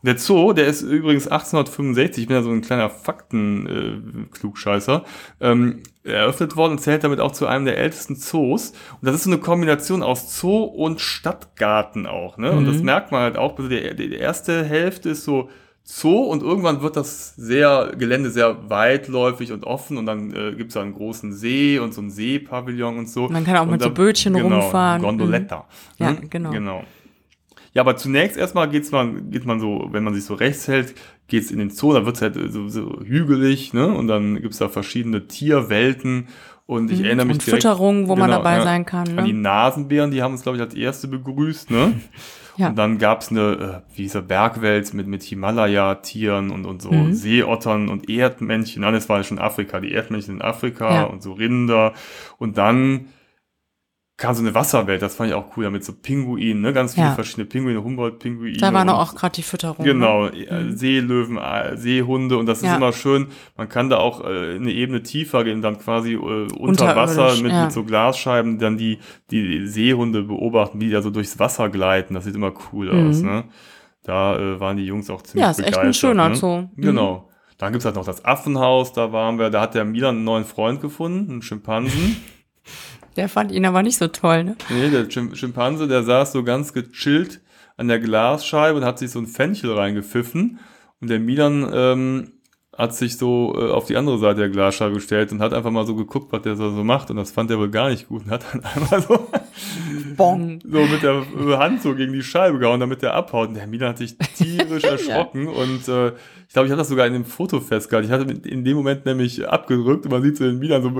[0.05, 5.03] Der Zoo, der ist übrigens 1865, ich bin ja so ein kleiner Fakten-Klugscheißer,
[5.39, 8.73] äh, ähm, eröffnet worden und zählt damit auch zu einem der ältesten Zoos.
[9.01, 12.37] Und das ist so eine Kombination aus Zoo und Stadtgarten auch.
[12.37, 12.51] Ne?
[12.51, 12.57] Mhm.
[12.59, 12.85] Und das mhm.
[12.85, 13.57] merkt man halt auch.
[13.57, 15.49] Also die, die erste Hälfte ist so
[15.83, 20.69] Zoo und irgendwann wird das sehr Gelände sehr weitläufig und offen und dann äh, gibt
[20.69, 23.29] es da einen großen See und so ein Seepavillon und so.
[23.29, 25.01] Man kann auch und mit da, so Bötchen genau, rumfahren.
[25.01, 25.65] Gondoletta.
[25.99, 26.05] Mhm.
[26.05, 26.29] Ja, hm?
[26.29, 26.51] genau.
[26.51, 26.83] genau.
[27.75, 30.95] Ja, aber zunächst erstmal geht's man, geht man so, wenn man sich so rechts hält,
[31.27, 33.87] geht's in den Zoo, da wird's halt so, so hügelig, ne?
[33.93, 36.27] Und dann gibt's da verschiedene Tierwelten.
[36.67, 39.13] Und ich mhm, erinnere mich und direkt, Fütterung, wo genau, man dabei ja, sein kann.
[39.13, 39.19] Ne?
[39.19, 41.99] An die Nasenbären, die haben uns, glaube ich, als erste begrüßt, ne?
[42.57, 42.69] Ja.
[42.69, 46.89] Und dann gab's eine, äh, wie hieß er, Bergwelt mit, mit Himalaya-Tieren und, und so
[46.89, 47.13] mhm.
[47.13, 48.81] Seeottern und Erdmännchen.
[48.81, 51.03] Nein, das war ja schon Afrika, die Erdmännchen in Afrika ja.
[51.03, 51.91] und so Rinder.
[52.37, 53.07] Und dann
[54.17, 57.07] kam so eine Wasserwelt, das fand ich auch cool, damit so Pinguinen, ne, ganz viele
[57.07, 57.15] ja.
[57.15, 58.57] verschiedene Pinguine, Humboldt-Pinguine.
[58.57, 59.83] Da war noch auch gerade die Fütterung.
[59.83, 60.71] Genau, ne?
[60.71, 62.71] Seelöwen, äh, Seehunde und das ja.
[62.71, 63.27] ist immer schön.
[63.57, 67.51] Man kann da auch äh, eine Ebene tiefer gehen, dann quasi äh, unter Wasser mit,
[67.51, 67.63] ja.
[67.63, 68.99] mit so Glasscheiben dann die,
[69.31, 72.13] die Seehunde beobachten, wie die da so durchs Wasser gleiten.
[72.13, 73.09] Das sieht immer cool mhm.
[73.09, 73.43] aus, ne.
[74.03, 75.65] Da äh, waren die Jungs auch ziemlich begeistert.
[75.65, 76.35] Ja, ist echt ein schöner ne?
[76.35, 76.61] Zoo.
[76.75, 76.81] Mhm.
[76.81, 77.29] Genau.
[77.57, 80.45] Dann gibt's halt noch das Affenhaus, da waren wir, da hat der Milan einen neuen
[80.45, 82.15] Freund gefunden, einen Schimpansen.
[83.15, 84.55] Der fand ihn aber nicht so toll, ne?
[84.69, 87.41] Nee, der Schimpanse, der saß so ganz gechillt
[87.77, 90.59] an der Glasscheibe und hat sich so ein Fenchel reingepfiffen.
[91.01, 92.31] Und der Milan ähm,
[92.77, 95.85] hat sich so äh, auf die andere Seite der Glasscheibe gestellt und hat einfach mal
[95.85, 97.09] so geguckt, was der so, so macht.
[97.09, 99.27] Und das fand er wohl gar nicht gut und hat dann einmal so,
[100.17, 100.59] Bong.
[100.63, 101.23] so mit der
[101.57, 103.49] Hand so gegen die Scheibe gehauen, damit der abhaut.
[103.49, 105.51] Und der Milan hat sich tierisch erschrocken ja.
[105.51, 106.13] und äh,
[106.47, 108.07] ich glaube, ich habe das sogar in dem Foto festgehalten.
[108.07, 110.91] Ich hatte in dem Moment nämlich abgedrückt und man sieht so den Milan so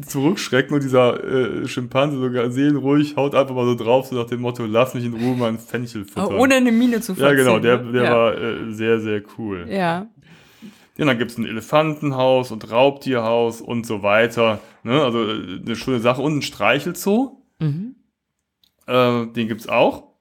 [0.06, 4.40] zurückschrecken und dieser äh, Schimpanse sogar seelenruhig haut einfach mal so drauf, so nach dem
[4.40, 6.36] Motto, lass mich in Ruhe mein Fenchel futtern.
[6.36, 7.38] ohne eine Mine zu verziehen.
[7.38, 8.12] Ja, genau, der, der ja.
[8.12, 9.66] war äh, sehr, sehr cool.
[9.68, 10.06] Ja.
[10.96, 14.60] Ja, dann gibt's ein Elefantenhaus und Raubtierhaus und so weiter.
[14.84, 15.02] Ne?
[15.02, 16.22] Also äh, eine schöne Sache.
[16.22, 17.42] Und ein Streichelzoo.
[17.58, 17.96] Mhm.
[18.86, 20.14] Äh, den gibt's auch.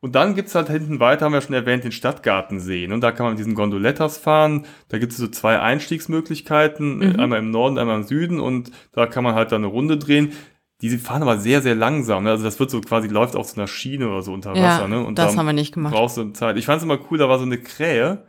[0.00, 2.90] Und dann gibt's halt hinten weiter, haben wir schon erwähnt, den Stadtgartensee.
[2.92, 4.66] Und da kann man mit diesen Gondolettas fahren.
[4.88, 7.20] Da gibt es so zwei Einstiegsmöglichkeiten, mhm.
[7.20, 8.40] einmal im Norden, einmal im Süden.
[8.40, 10.32] Und da kann man halt dann eine Runde drehen.
[10.80, 12.24] Die fahren aber sehr, sehr langsam.
[12.24, 12.30] Ne?
[12.30, 14.82] Also das wird so quasi, läuft auf so einer Schiene oder so unter Wasser.
[14.82, 15.04] Ja, ne?
[15.04, 15.94] Und das haben wir nicht gemacht.
[15.94, 16.56] Brauchst du Zeit.
[16.56, 18.26] Ich fand es immer cool, da war so eine Krähe.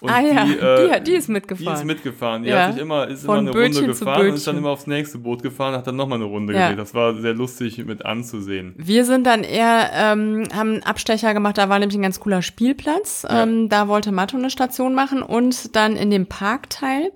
[0.00, 1.74] Und ah ja, die, äh, die, die, ist mitgefahren.
[1.74, 2.42] Die ist mitgefahren.
[2.42, 2.66] Die ja.
[2.66, 4.86] hat sich immer, ist Von immer eine Bötchen Runde gefahren und ist dann immer aufs
[4.86, 6.68] nächste Boot gefahren, hat dann nochmal eine Runde ja.
[6.68, 6.78] gedreht.
[6.78, 8.74] Das war sehr lustig mit anzusehen.
[8.78, 12.40] Wir sind dann eher, ähm, haben einen Abstecher gemacht, da war nämlich ein ganz cooler
[12.40, 13.26] Spielplatz.
[13.28, 13.42] Ja.
[13.42, 17.12] Ähm, da wollte Matto eine Station machen und dann in dem Parkteil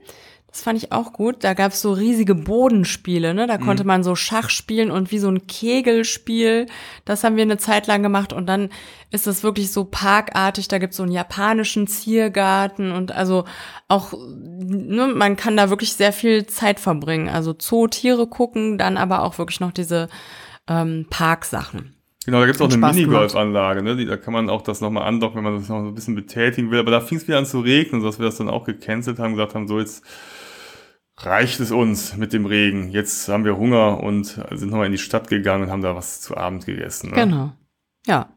[0.54, 1.42] das fand ich auch gut.
[1.42, 3.48] Da gab's so riesige Bodenspiele, ne?
[3.48, 3.62] Da mhm.
[3.62, 6.66] konnte man so Schach spielen und wie so ein Kegelspiel.
[7.04, 8.68] Das haben wir eine Zeit lang gemacht und dann
[9.10, 10.68] ist es wirklich so parkartig.
[10.68, 13.46] Da gibt's so einen japanischen Ziergarten und also
[13.88, 17.28] auch, ne, man kann da wirklich sehr viel Zeit verbringen.
[17.28, 20.08] Also Zootiere gucken, dann aber auch wirklich noch diese
[20.68, 21.96] ähm, Parksachen.
[22.26, 24.06] Genau, da gibt es auch eine Minigolf-Anlage, ne?
[24.06, 26.70] da kann man auch das nochmal andocken, wenn man das noch so ein bisschen betätigen
[26.70, 26.78] will.
[26.78, 29.32] Aber da fing es wieder an zu regnen, sodass wir das dann auch gecancelt haben,
[29.32, 30.04] gesagt haben, so jetzt
[31.18, 32.90] reicht es uns mit dem Regen.
[32.90, 36.20] Jetzt haben wir Hunger und sind nochmal in die Stadt gegangen und haben da was
[36.20, 37.10] zu Abend gegessen.
[37.10, 37.16] Ne?
[37.16, 37.52] Genau.
[38.06, 38.28] Ja.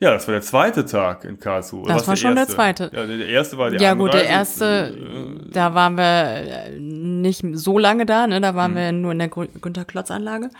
[0.00, 1.86] Ja, das war der zweite Tag in Karlsruhe.
[1.86, 2.90] Das war schon der, der zweite.
[2.92, 7.78] Ja, der erste war der Ja gut, der erste, äh, da waren wir nicht so
[7.78, 8.40] lange da, ne?
[8.40, 8.76] Da waren hm.
[8.76, 10.50] wir nur in der Günter Klotz Anlage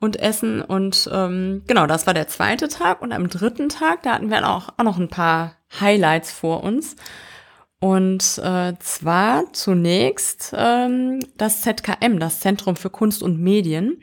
[0.00, 0.62] und essen.
[0.62, 3.02] Und ähm, genau, das war der zweite Tag.
[3.02, 6.94] Und am dritten Tag, da hatten wir auch, auch noch ein paar Highlights vor uns.
[7.80, 13.98] Und äh, zwar zunächst ähm, das ZKM, das Zentrum für Kunst und Medien.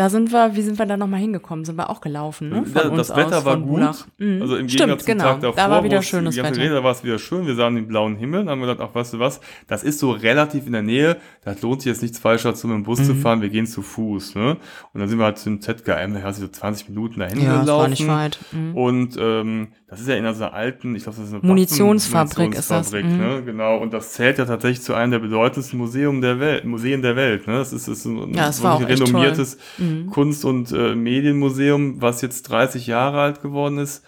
[0.00, 1.64] Da sind wir, wie sind wir da nochmal hingekommen?
[1.64, 2.64] Sind wir auch gelaufen, ne?
[2.64, 4.06] Von das Wetter aus, war gut.
[4.16, 4.40] Mhm.
[4.40, 5.24] Also im Stimmt, Gegensatz zum genau.
[5.24, 6.70] Tag davor, da war wieder schönes Wetter.
[6.70, 7.46] Da war es wieder schön.
[7.46, 10.12] Wir sahen den blauen Himmel und haben gedacht, ach, weißt du was, das ist so
[10.12, 11.18] relativ in der Nähe.
[11.44, 13.04] Das lohnt sich jetzt nichts falscher, zum im Bus mhm.
[13.04, 13.42] zu fahren.
[13.42, 14.56] Wir gehen zu Fuß, ne?
[14.94, 17.66] Und dann sind wir halt zum ZKM, da so 20 Minuten dahin ja, gelaufen.
[17.66, 18.38] Das war nicht weit.
[18.52, 18.76] Mhm.
[18.76, 22.54] Und ähm, das ist ja in so einer alten, ich glaube, das ist eine Munitionsfabrik,
[22.54, 22.92] Munitionsfabrik ist das.
[22.92, 23.40] Ne?
[23.40, 23.44] Mhm.
[23.44, 23.76] Genau.
[23.78, 27.48] Und das zählt ja tatsächlich zu einem der bedeutendsten Museum der Welt, Museen der Welt.
[27.48, 27.54] Ne?
[27.54, 30.06] Das ist, ist ein, ja, das ein renommiertes mhm.
[30.06, 34.04] Kunst- und äh, Medienmuseum, was jetzt 30 Jahre alt geworden ist.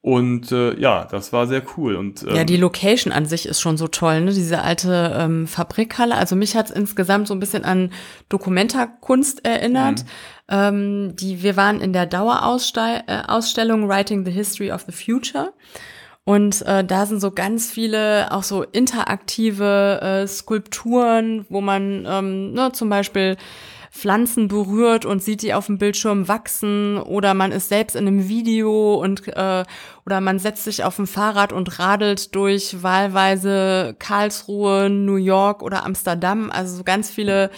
[0.00, 1.96] Und äh, ja, das war sehr cool.
[1.96, 4.32] Und, ähm, ja, die Location an sich ist schon so toll, ne?
[4.32, 6.14] Diese alte ähm, Fabrikhalle.
[6.14, 7.90] Also mich hat's insgesamt so ein bisschen an
[8.30, 10.04] Dokumentarkunst erinnert.
[10.04, 10.08] Mhm.
[10.48, 15.52] Ähm, die, wir waren in der Dauerausstellung äh, Writing the History of the Future.
[16.24, 22.52] Und äh, da sind so ganz viele auch so interaktive äh, Skulpturen, wo man ähm,
[22.52, 23.38] ne, zum Beispiel
[23.90, 28.28] Pflanzen berührt und sieht die auf dem Bildschirm wachsen oder man ist selbst in einem
[28.28, 29.64] Video und äh,
[30.04, 35.86] oder man setzt sich auf ein Fahrrad und radelt durch wahlweise Karlsruhe, New York oder
[35.86, 36.50] Amsterdam.
[36.50, 37.50] Also so ganz viele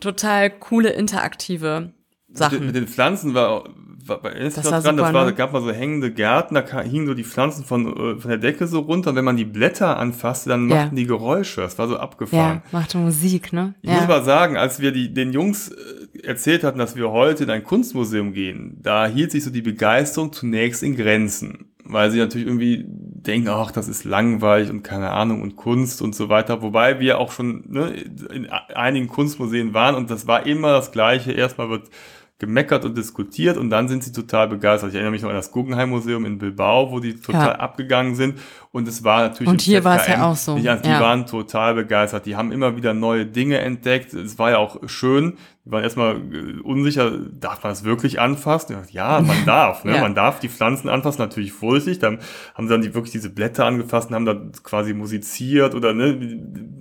[0.00, 1.94] total coole interaktive
[2.34, 2.58] Sachen.
[2.58, 3.64] Mit, mit den Pflanzen war
[4.06, 5.34] war, ist das war dran, super, das war, ne?
[5.34, 8.66] gab mal so hängende Gärten, da hingen so die Pflanzen von, äh, von der Decke
[8.66, 10.76] so runter und wenn man die Blätter anfasste, dann ja.
[10.76, 11.62] machten die Geräusche.
[11.62, 12.62] Das war so abgefahren.
[12.64, 13.74] Ja, machte Musik, ne?
[13.82, 13.96] Ich ja.
[13.96, 17.50] muss mal sagen, als wir die, den Jungs äh, erzählt hatten, dass wir heute in
[17.50, 21.70] ein Kunstmuseum gehen, da hielt sich so die Begeisterung zunächst in Grenzen.
[21.86, 26.14] Weil sie natürlich irgendwie denken, ach, das ist langweilig und keine Ahnung und Kunst und
[26.14, 26.62] so weiter.
[26.62, 27.92] Wobei wir auch schon ne,
[28.32, 31.32] in einigen Kunstmuseen waren und das war immer das Gleiche.
[31.32, 31.90] Erstmal wird
[32.38, 34.90] gemeckert und diskutiert und dann sind sie total begeistert.
[34.90, 37.56] Ich erinnere mich noch an das Guggenheim Museum in Bilbao, wo die total ja.
[37.56, 38.40] abgegangen sind
[38.74, 40.56] und es war natürlich und hier war es ja auch so.
[40.56, 41.00] Die, die ja.
[41.00, 42.26] waren total begeistert.
[42.26, 44.12] Die haben immer wieder neue Dinge entdeckt.
[44.12, 45.34] Es war ja auch schön.
[45.64, 48.76] Die waren erstmal äh, unsicher, darf man das wirklich anfassen?
[48.90, 49.84] Ja, man darf.
[49.84, 49.94] Ne?
[49.94, 50.00] ja.
[50.00, 52.00] Man darf die Pflanzen anfassen, natürlich vorsichtig.
[52.00, 52.18] Dann
[52.56, 54.34] haben sie dann die, wirklich diese Blätter angefasst und haben da
[54.64, 56.18] quasi musiziert oder ne,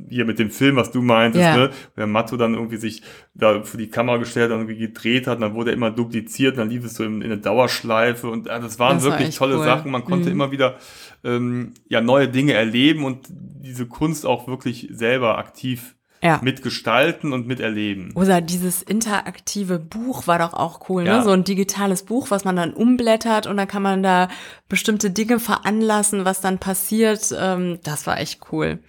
[0.10, 1.56] hier mit dem Film, was du meintest, ja.
[1.56, 1.70] ne?
[1.96, 3.04] der Matto dann irgendwie sich
[3.36, 6.70] da für die Kamera gestellt und irgendwie gedreht hat, dann wurde er immer dupliziert, dann
[6.70, 9.66] lief es so in, in eine Dauerschleife und das waren das wirklich war tolle cool.
[9.66, 9.92] Sachen.
[9.92, 10.34] Man konnte mhm.
[10.34, 10.76] immer wieder
[11.24, 16.40] ähm, ja neue Dinge erleben und diese Kunst auch wirklich selber aktiv ja.
[16.42, 18.14] mitgestalten und miterleben.
[18.16, 21.10] Oder dieses interaktive Buch war doch auch cool, ne?
[21.10, 21.18] ja.
[21.18, 21.24] ne?
[21.24, 24.30] So ein digitales Buch, was man dann umblättert und dann kann man da
[24.70, 27.36] bestimmte Dinge veranlassen, was dann passiert.
[27.38, 28.80] Ähm, das war echt cool.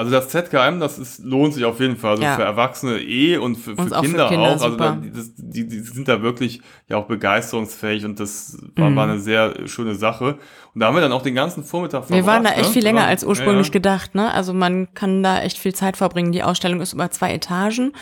[0.00, 2.12] Also das ZKM, das ist, lohnt sich auf jeden Fall.
[2.12, 2.34] Also ja.
[2.34, 4.62] für Erwachsene eh und für, für auch Kinder, für Kinder, auch.
[4.62, 8.96] Also da, das, die, die sind da wirklich ja auch begeisterungsfähig und das war, mhm.
[8.96, 10.38] war eine sehr schöne Sache.
[10.74, 12.18] Und da haben wir dann auch den ganzen Vormittag verbracht.
[12.18, 12.72] Wir waren da echt ne?
[12.72, 13.74] viel länger als ursprünglich ja, ja.
[13.74, 14.14] gedacht.
[14.14, 14.32] Ne?
[14.32, 16.32] Also man kann da echt viel Zeit verbringen.
[16.32, 17.92] Die Ausstellung ist über zwei Etagen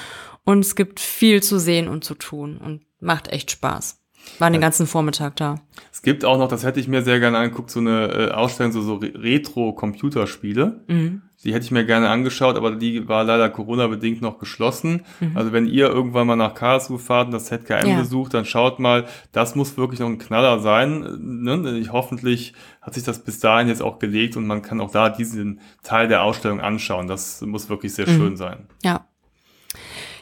[0.45, 3.99] und es gibt viel zu sehen und zu tun und macht echt Spaß.
[4.39, 5.57] War den ganzen Vormittag da.
[5.91, 8.73] Es gibt auch noch, das hätte ich mir sehr gerne angeguckt, so eine äh, Ausstellung,
[8.73, 10.85] so, so Retro-Computerspiele.
[10.87, 11.23] Mhm.
[11.45, 15.05] Die hätte ich mir gerne angeschaut, aber die war leider Corona-bedingt noch geschlossen.
[15.21, 15.37] Mhm.
[15.37, 17.99] Also wenn ihr irgendwann mal nach Karlsruhe fahrt und das ZKM ja.
[18.01, 21.19] besucht, dann schaut mal, das muss wirklich noch ein Knaller sein.
[21.21, 21.79] Ne?
[21.79, 25.11] Ich, hoffentlich hat sich das bis dahin jetzt auch gelegt und man kann auch da
[25.11, 27.07] diesen Teil der Ausstellung anschauen.
[27.07, 28.17] Das muss wirklich sehr mhm.
[28.17, 28.67] schön sein.
[28.83, 29.07] Ja,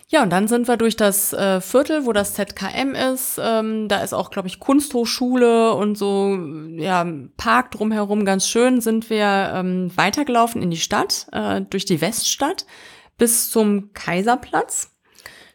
[0.08, 3.40] ja, und dann sind wir durch das äh, Viertel, wo das ZKM ist.
[3.42, 6.38] Ähm, da ist auch, glaube ich, Kunsthochschule und so,
[6.76, 7.04] ja,
[7.36, 8.80] Park drumherum ganz schön.
[8.80, 12.66] Sind wir ähm, weitergelaufen in die Stadt, äh, durch die Weststadt
[13.18, 14.92] bis zum Kaiserplatz.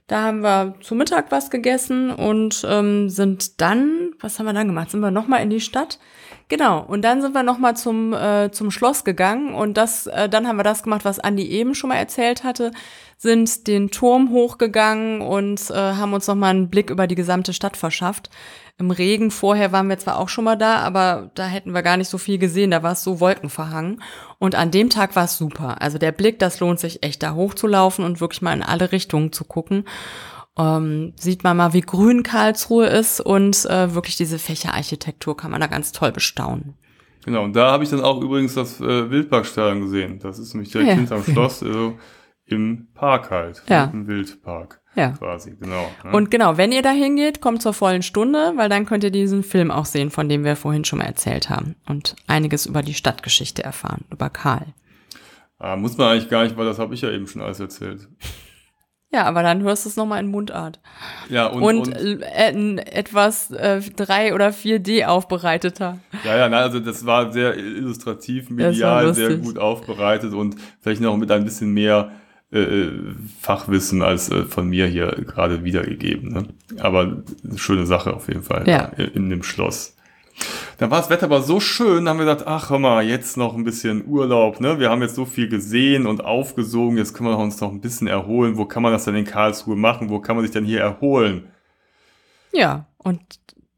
[0.08, 4.68] Da haben wir zu Mittag was gegessen und ähm, sind dann, was haben wir dann
[4.68, 4.92] gemacht?
[4.92, 6.00] Sind wir nochmal in die Stadt?
[6.52, 10.50] Genau, und dann sind wir nochmal zum, äh, zum Schloss gegangen und das, äh, dann
[10.50, 12.74] haben wir das gemacht, was Andi eben schon mal erzählt hatte,
[13.16, 17.78] sind den Turm hochgegangen und äh, haben uns nochmal einen Blick über die gesamte Stadt
[17.78, 18.30] verschafft.
[18.78, 21.96] Im Regen vorher waren wir zwar auch schon mal da, aber da hätten wir gar
[21.96, 24.04] nicht so viel gesehen, da war es so wolkenverhangen.
[24.38, 25.82] Und an dem Tag war es super.
[25.82, 29.32] Also der Blick, das lohnt sich echt da hochzulaufen und wirklich mal in alle Richtungen
[29.32, 29.86] zu gucken.
[30.58, 35.62] Ähm, sieht man mal, wie grün Karlsruhe ist und äh, wirklich diese Fächerarchitektur kann man
[35.62, 36.76] da ganz toll bestaunen.
[37.26, 40.20] Genau, und da habe ich dann auch übrigens das äh, Wildparkstadion gesehen.
[40.20, 40.96] Das ist nämlich direkt ja.
[40.96, 41.98] hinterm Schloss, also
[42.46, 43.86] im Park halt, ja.
[43.86, 44.82] im Wildpark.
[44.96, 45.12] Ja.
[45.12, 45.90] Quasi, genau.
[46.04, 46.12] Ne?
[46.12, 49.44] Und genau, wenn ihr da hingeht, kommt zur vollen Stunde, weil dann könnt ihr diesen
[49.44, 52.94] Film auch sehen, von dem wir vorhin schon mal erzählt haben und einiges über die
[52.94, 54.74] Stadtgeschichte erfahren, über Karl.
[55.60, 58.10] Ah, muss man eigentlich gar nicht, weil das habe ich ja eben schon alles erzählt.
[59.14, 60.80] Ja, aber dann hörst du es nochmal in Mundart.
[61.30, 66.00] Ja, und, und, und äh, etwas äh, 3 oder 4D aufbereiteter.
[66.24, 71.18] Ja, ja, nein, also das war sehr illustrativ, medial, sehr gut aufbereitet und vielleicht noch
[71.18, 72.12] mit ein bisschen mehr
[72.54, 72.92] äh, äh,
[73.40, 76.34] Fachwissen als äh, von mir hier gerade wiedergegeben.
[76.34, 76.48] Ne?
[76.80, 78.92] Aber eine schöne Sache auf jeden Fall ja.
[78.98, 79.96] in, in dem Schloss.
[80.78, 83.56] Dann war das Wetter aber so schön, haben wir gedacht, ach hör mal, jetzt noch
[83.56, 84.80] ein bisschen Urlaub, ne?
[84.80, 88.08] Wir haben jetzt so viel gesehen und aufgesogen, jetzt können wir uns noch ein bisschen
[88.08, 88.58] erholen.
[88.58, 90.10] Wo kann man das denn in Karlsruhe machen?
[90.10, 91.48] Wo kann man sich denn hier erholen?
[92.52, 93.22] Ja, und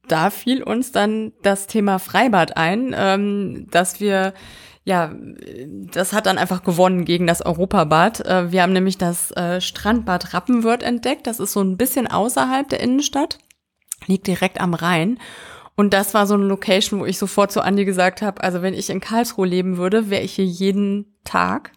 [0.07, 4.33] da fiel uns dann das Thema Freibad ein, ähm, dass wir
[4.85, 5.13] ja,
[5.93, 8.25] das hat dann einfach gewonnen gegen das Europabad.
[8.25, 11.25] Äh, wir haben nämlich das äh, Strandbad Rappenwörth entdeckt.
[11.25, 13.37] Das ist so ein bisschen außerhalb der Innenstadt,
[14.07, 15.19] liegt direkt am Rhein.
[15.75, 18.73] Und das war so eine Location, wo ich sofort zu Andi gesagt habe, also wenn
[18.73, 21.71] ich in Karlsruhe leben würde, wäre ich hier jeden Tag.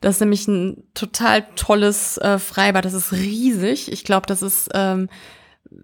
[0.00, 2.84] Das ist nämlich ein total tolles äh, Freibad.
[2.84, 3.90] Das ist riesig.
[3.90, 5.08] Ich glaube, das ist ähm,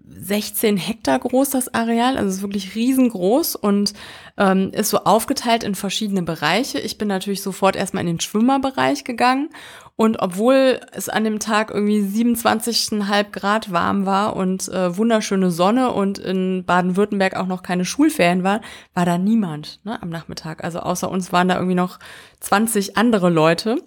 [0.07, 2.17] 16 Hektar groß, das Areal.
[2.17, 3.93] Also es ist wirklich riesengroß und
[4.37, 6.79] ähm, ist so aufgeteilt in verschiedene Bereiche.
[6.79, 9.49] Ich bin natürlich sofort erstmal in den Schwimmerbereich gegangen
[9.95, 15.91] und obwohl es an dem Tag irgendwie 27,5 Grad warm war und äh, wunderschöne Sonne
[15.91, 18.61] und in Baden-Württemberg auch noch keine Schulferien waren,
[18.95, 20.63] war da niemand ne, am Nachmittag.
[20.63, 21.99] Also außer uns waren da irgendwie noch
[22.39, 23.77] 20 andere Leute.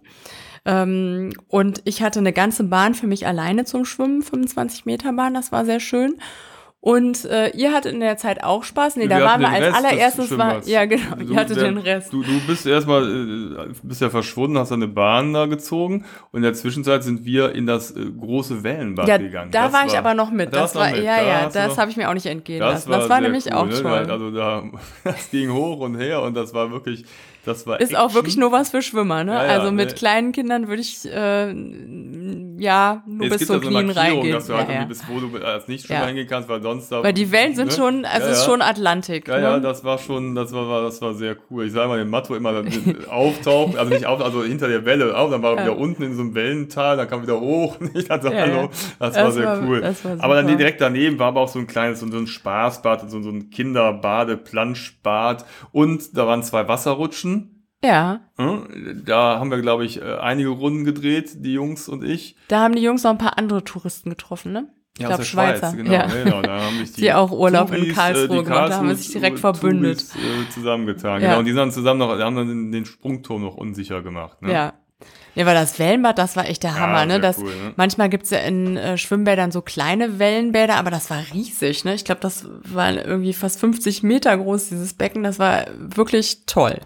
[0.65, 5.35] Ähm, und ich hatte eine ganze Bahn für mich alleine zum Schwimmen, 25 Meter Bahn,
[5.35, 6.21] das war sehr schön.
[6.81, 8.95] Und äh, ihr hattet in der Zeit auch Spaß?
[8.95, 11.65] Nee, wir da waren wir als Rest allererstes war, ja genau, du, ihr hattet der,
[11.65, 12.13] den Rest.
[12.13, 16.43] Du, du bist erstmal, äh, bist ja verschwunden, hast eine Bahn da gezogen und in
[16.43, 19.51] der Zwischenzeit sind wir in das äh, große Wellenbad ja, gegangen.
[19.51, 20.55] Da das war ich aber noch mit.
[20.55, 21.03] Das war, mit.
[21.03, 22.91] ja, ja, das habe ich mir auch nicht entgehen das lassen.
[22.91, 23.83] War das war nämlich cool, auch ne?
[23.83, 24.11] toll.
[24.11, 24.63] Also da,
[25.05, 27.05] das ging hoch und her und das war wirklich,
[27.47, 27.97] das war Ist Action.
[27.97, 29.33] auch wirklich nur was für Schwimmer, ne?
[29.33, 29.95] Ja, ja, also mit ne.
[29.95, 31.53] kleinen Kindern würde ich äh,
[32.59, 34.33] ja nur es bis zum Knien reingehen.
[34.33, 36.07] Dass du halt ja, bis wo du als Nicht-Schwimmer ja.
[36.07, 37.05] hingehen kannst, weil sonst da.
[37.05, 37.73] Weil die Wellen sind ne?
[37.73, 39.29] schon, also es ist schon Atlantik.
[39.29, 39.43] Ja, ne?
[39.43, 41.67] ja, das war schon, das war, das war sehr cool.
[41.67, 42.65] Ich sage mal, den Matto immer
[43.11, 46.17] auftaucht, also nicht auf, also hinter der Welle auf, dann war er wieder unten in
[46.17, 47.77] so einem Wellental, dann kam wieder hoch.
[47.95, 49.83] Ich dachte, hallo, das, das, war sehr war, cool.
[49.83, 53.23] War aber dann direkt daneben war aber auch so ein kleines, so ein Spaßbad, so,
[53.23, 57.36] so ein Kinderbade, Planschbad und da waren zwei Wasserrutschen.
[57.85, 58.21] Ja.
[59.05, 62.37] Da haben wir, glaube ich, äh, einige Runden gedreht, die Jungs und ich.
[62.49, 64.69] Da haben die Jungs noch ein paar andere Touristen getroffen, ne?
[64.97, 65.73] Ich ja, glaube Schweizer.
[65.73, 66.07] Schweiz, genau, ja.
[66.25, 66.43] genau.
[66.43, 68.95] Da haben sich die, die auch Urlaub Touris, in Karlsruhe äh, gemacht, da haben wir
[68.95, 70.11] sich direkt verbündet.
[70.11, 71.29] Touris, äh, zusammengetan, ja.
[71.29, 71.39] genau.
[71.41, 74.41] Und die sind zusammen noch, haben dann den, den Sprungturm noch unsicher gemacht.
[74.43, 74.53] Ne?
[74.53, 74.73] Ja.
[75.35, 77.21] Ja, weil das Wellenbad, das war echt der Hammer, ne?
[77.21, 77.75] Das, cool, ne?
[77.77, 81.95] Manchmal gibt's ja in äh, Schwimmbädern so kleine Wellenbäder, aber das war riesig, ne?
[81.95, 85.23] Ich glaube, das war irgendwie fast 50 Meter groß, dieses Becken.
[85.23, 86.81] Das war wirklich toll.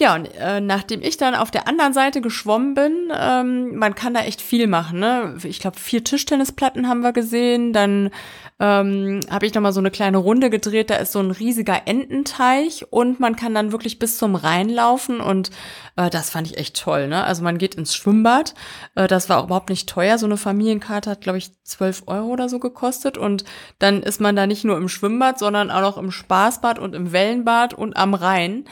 [0.00, 4.12] Ja, und äh, nachdem ich dann auf der anderen Seite geschwommen bin, ähm, man kann
[4.12, 4.98] da echt viel machen.
[4.98, 5.36] Ne?
[5.44, 7.72] Ich glaube, vier Tischtennisplatten haben wir gesehen.
[7.72, 8.10] Dann
[8.58, 10.90] ähm, habe ich noch mal so eine kleine Runde gedreht.
[10.90, 15.20] Da ist so ein riesiger Ententeich und man kann dann wirklich bis zum Rhein laufen.
[15.20, 15.50] Und
[15.94, 17.06] äh, das fand ich echt toll.
[17.06, 17.22] Ne?
[17.22, 18.54] Also man geht ins Schwimmbad.
[18.96, 20.18] Äh, das war auch überhaupt nicht teuer.
[20.18, 23.16] So eine Familienkarte hat, glaube ich, 12 Euro oder so gekostet.
[23.16, 23.44] Und
[23.78, 27.12] dann ist man da nicht nur im Schwimmbad, sondern auch noch im Spaßbad und im
[27.12, 28.64] Wellenbad und am Rhein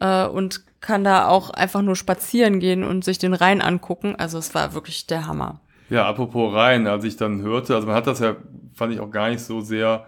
[0.00, 4.14] äh, und kann da auch einfach nur spazieren gehen und sich den Rhein angucken.
[4.16, 5.60] Also es war wirklich der Hammer.
[5.90, 8.36] Ja, apropos Rhein, als ich dann hörte, also man hat das ja,
[8.74, 10.06] fand ich auch gar nicht so sehr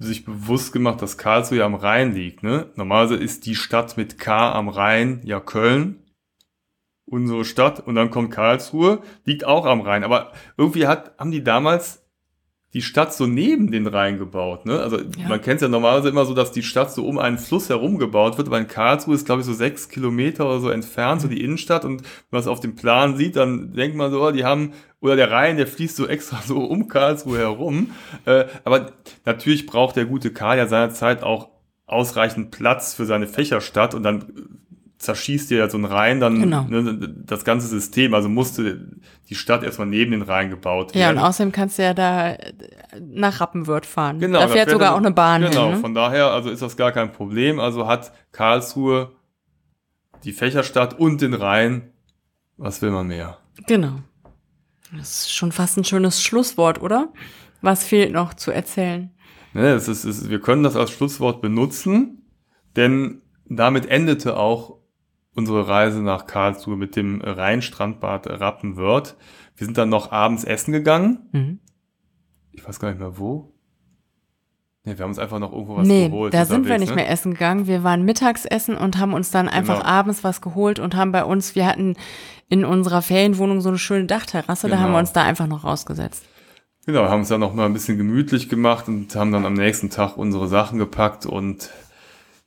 [0.00, 2.42] sich bewusst gemacht, dass Karlsruhe ja am Rhein liegt.
[2.42, 2.66] Ne?
[2.74, 6.02] Normalerweise ist die Stadt mit K am Rhein ja Köln,
[7.04, 10.04] unsere Stadt, und dann kommt Karlsruhe, liegt auch am Rhein.
[10.04, 12.04] Aber irgendwie hat, haben die damals
[12.72, 14.64] die Stadt so neben den Rhein gebaut.
[14.64, 14.78] Ne?
[14.78, 15.28] Also ja.
[15.28, 17.98] man kennt es ja normalerweise immer so, dass die Stadt so um einen Fluss herum
[17.98, 21.22] gebaut wird, aber in Karlsruhe ist, glaube ich, so sechs Kilometer oder so entfernt, mhm.
[21.22, 21.84] so die Innenstadt.
[21.84, 24.72] Und wenn man es auf dem Plan sieht, dann denkt man so, oh, die haben,
[25.00, 27.90] oder der Rhein, der fließt so extra so um Karlsruhe herum.
[28.24, 28.92] Äh, aber
[29.24, 31.48] natürlich braucht der gute Karl ja seinerzeit auch
[31.86, 34.59] ausreichend Platz für seine Fächerstadt und dann
[35.00, 36.64] zerschießt dir ja so ein Rhein dann genau.
[36.64, 38.12] ne, das ganze System.
[38.12, 38.86] Also musste
[39.30, 41.00] die Stadt erstmal neben den Rhein gebaut werden.
[41.00, 42.36] Ja, und außerdem kannst du ja da
[43.00, 44.18] nach Rappenwörth fahren.
[44.18, 45.76] Genau, da fährt sogar dann, auch eine Bahn Genau, hin, ne?
[45.78, 47.58] von daher also ist das gar kein Problem.
[47.58, 49.12] Also hat Karlsruhe
[50.24, 51.92] die Fächerstadt und den Rhein.
[52.58, 53.38] Was will man mehr?
[53.66, 54.00] Genau.
[54.92, 57.10] Das ist schon fast ein schönes Schlusswort, oder?
[57.62, 59.10] Was fehlt noch zu erzählen?
[59.54, 62.30] Ne, es ist, es, wir können das als Schlusswort benutzen,
[62.76, 64.79] denn damit endete auch
[65.34, 69.16] unsere Reise nach Karlsruhe mit dem Rheinstrandbad Rappenwörth.
[69.56, 71.28] Wir sind dann noch abends essen gegangen.
[71.32, 71.58] Mhm.
[72.52, 73.54] Ich weiß gar nicht mehr wo.
[74.84, 76.32] Nee, wir haben uns einfach noch irgendwo was nee, geholt.
[76.32, 76.96] Da sind wir nicht ne?
[76.96, 77.66] mehr essen gegangen.
[77.66, 79.88] Wir waren Mittagsessen und haben uns dann einfach genau.
[79.88, 81.96] abends was geholt und haben bei uns, wir hatten
[82.48, 84.76] in unserer Ferienwohnung so eine schöne Dachterrasse, genau.
[84.76, 85.00] da haben wir genau.
[85.00, 86.24] uns da einfach noch rausgesetzt.
[86.86, 89.90] Genau, haben uns dann noch mal ein bisschen gemütlich gemacht und haben dann am nächsten
[89.90, 91.70] Tag unsere Sachen gepackt und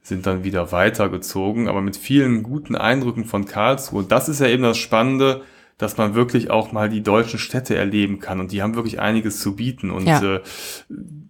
[0.03, 4.01] sind dann wieder weitergezogen, aber mit vielen guten Eindrücken von Karlsruhe.
[4.01, 5.41] Und das ist ja eben das Spannende,
[5.77, 9.39] dass man wirklich auch mal die deutschen Städte erleben kann und die haben wirklich einiges
[9.39, 10.21] zu bieten und ja.
[10.21, 10.41] äh,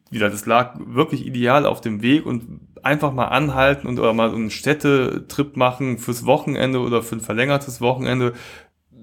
[0.10, 4.30] wieder, das lag wirklich ideal auf dem Weg und einfach mal anhalten und oder mal
[4.30, 8.34] so einen Städtetrip machen fürs Wochenende oder für ein verlängertes Wochenende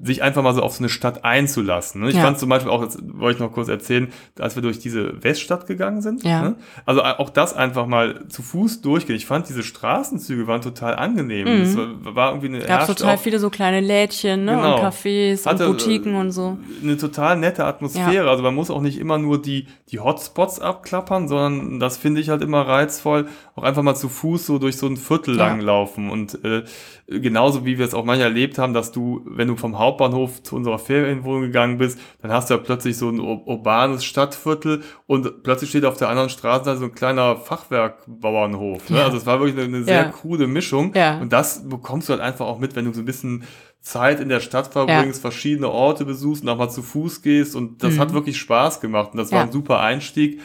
[0.03, 2.01] sich einfach mal so auf so eine Stadt einzulassen.
[2.01, 2.11] Ne?
[2.11, 2.23] Ich ja.
[2.23, 5.67] fand zum Beispiel auch, das wollte ich noch kurz erzählen, als wir durch diese Weststadt
[5.67, 6.23] gegangen sind.
[6.25, 6.43] Ja.
[6.43, 6.57] Ne?
[6.87, 9.17] Also auch das einfach mal zu Fuß durchgehen.
[9.17, 11.47] Ich fand diese Straßenzüge waren total angenehm.
[11.47, 11.63] Mhm.
[11.63, 14.57] Es war, war irgendwie eine Gab total viele so kleine Lädchen ne?
[14.57, 14.77] Genau.
[14.77, 16.57] und Cafés Hatte, und Boutiquen und so.
[16.83, 18.27] Eine total nette Atmosphäre.
[18.27, 18.31] Ja.
[18.31, 22.31] Also man muss auch nicht immer nur die, die Hotspots abklappern, sondern das finde ich
[22.31, 26.11] halt immer reizvoll, auch einfach mal zu Fuß so durch so ein Viertel lang laufen.
[26.11, 26.65] Und äh,
[27.07, 30.57] genauso wie wir es auch manchmal erlebt haben, dass du, wenn du vom Hauptbahnhof zu
[30.57, 35.71] unserer Ferienwohnung gegangen bist, dann hast du ja plötzlich so ein urbanes Stadtviertel und plötzlich
[35.71, 38.89] steht auf der anderen Straßenseite so ein kleiner Fachwerkbauernhof.
[38.91, 38.99] Ne?
[38.99, 39.05] Ja.
[39.05, 40.05] Also es war wirklich eine, eine sehr ja.
[40.05, 40.93] krude Mischung.
[40.95, 41.19] Ja.
[41.19, 43.45] Und das bekommst du halt einfach auch mit, wenn du so ein bisschen
[43.81, 47.57] Zeit in der Stadt verbringst, verschiedene Orte besuchst und auch mal zu Fuß gehst.
[47.57, 47.99] Und das mhm.
[48.01, 49.13] hat wirklich Spaß gemacht.
[49.13, 50.41] Und das war ein super Einstieg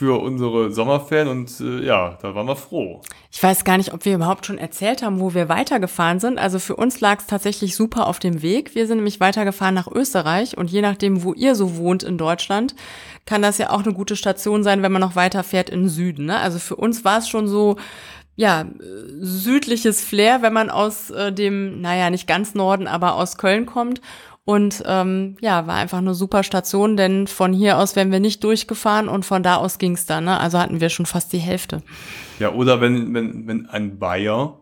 [0.00, 3.02] für unsere Sommerferien und äh, ja, da waren wir froh.
[3.30, 6.38] Ich weiß gar nicht, ob wir überhaupt schon erzählt haben, wo wir weitergefahren sind.
[6.38, 8.74] Also für uns lag es tatsächlich super auf dem Weg.
[8.74, 12.74] Wir sind nämlich weitergefahren nach Österreich und je nachdem, wo ihr so wohnt in Deutschland,
[13.26, 16.24] kann das ja auch eine gute Station sein, wenn man noch weiterfährt in Süden.
[16.24, 16.38] Ne?
[16.38, 17.76] Also für uns war es schon so,
[18.36, 18.64] ja,
[19.20, 24.00] südliches Flair, wenn man aus äh, dem, naja, nicht ganz Norden, aber aus Köln kommt.
[24.44, 28.42] Und ähm, ja, war einfach eine super Station, denn von hier aus wären wir nicht
[28.42, 30.24] durchgefahren und von da aus ging's dann.
[30.24, 30.40] Ne?
[30.40, 31.82] Also hatten wir schon fast die Hälfte.
[32.38, 34.58] Ja, oder wenn, wenn, wenn ein Bayer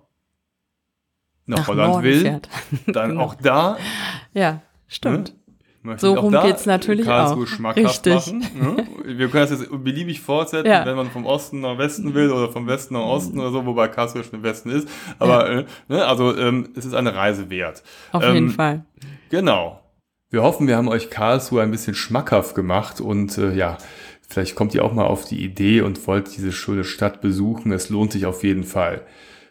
[1.47, 2.49] nach, nach Holland Norden will, fährt.
[2.87, 3.23] dann genau.
[3.23, 3.79] auch da.
[4.35, 5.31] Ja, stimmt.
[5.31, 5.35] Ne?
[5.97, 7.47] So rum geht's natürlich Karlsruhe auch.
[7.47, 8.33] schmackhaft Richtig.
[8.33, 8.77] machen.
[8.77, 8.87] Ne?
[9.05, 10.85] Wir können das jetzt beliebig fortsetzen, ja.
[10.85, 13.89] wenn man vom Osten nach Westen will oder vom Westen nach Osten oder so, wobei
[13.89, 14.89] Karlsruhe schon im Westen ist.
[15.19, 15.61] Aber ja.
[15.61, 16.05] äh, ne?
[16.05, 17.83] also ähm, es ist eine Reise wert.
[18.13, 18.85] Auf ähm, jeden Fall.
[19.31, 19.81] Genau.
[20.31, 23.79] Wir hoffen, wir haben euch Karlsruhe ein bisschen schmackhaft gemacht und äh, ja,
[24.29, 27.73] vielleicht kommt ihr auch mal auf die Idee und wollt diese schöne Stadt besuchen.
[27.73, 29.07] Es lohnt sich auf jeden Fall.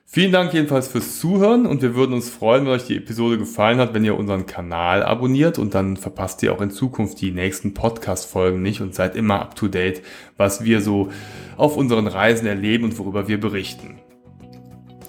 [0.09, 3.77] Vielen Dank jedenfalls fürs Zuhören und wir würden uns freuen, wenn euch die Episode gefallen
[3.77, 7.73] hat, wenn ihr unseren Kanal abonniert und dann verpasst ihr auch in Zukunft die nächsten
[7.73, 10.01] Podcast-Folgen nicht und seid immer up to date,
[10.37, 11.09] was wir so
[11.57, 13.99] auf unseren Reisen erleben und worüber wir berichten.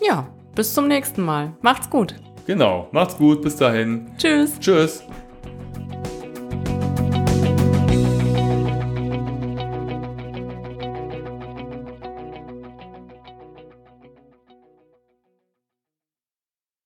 [0.05, 1.57] Ja, bis zum nächsten Mal.
[1.63, 2.17] Macht's gut.
[2.49, 4.07] Genau, macht's gut, bis dahin.
[4.17, 4.59] Tschüss.
[4.59, 5.05] Tschüss.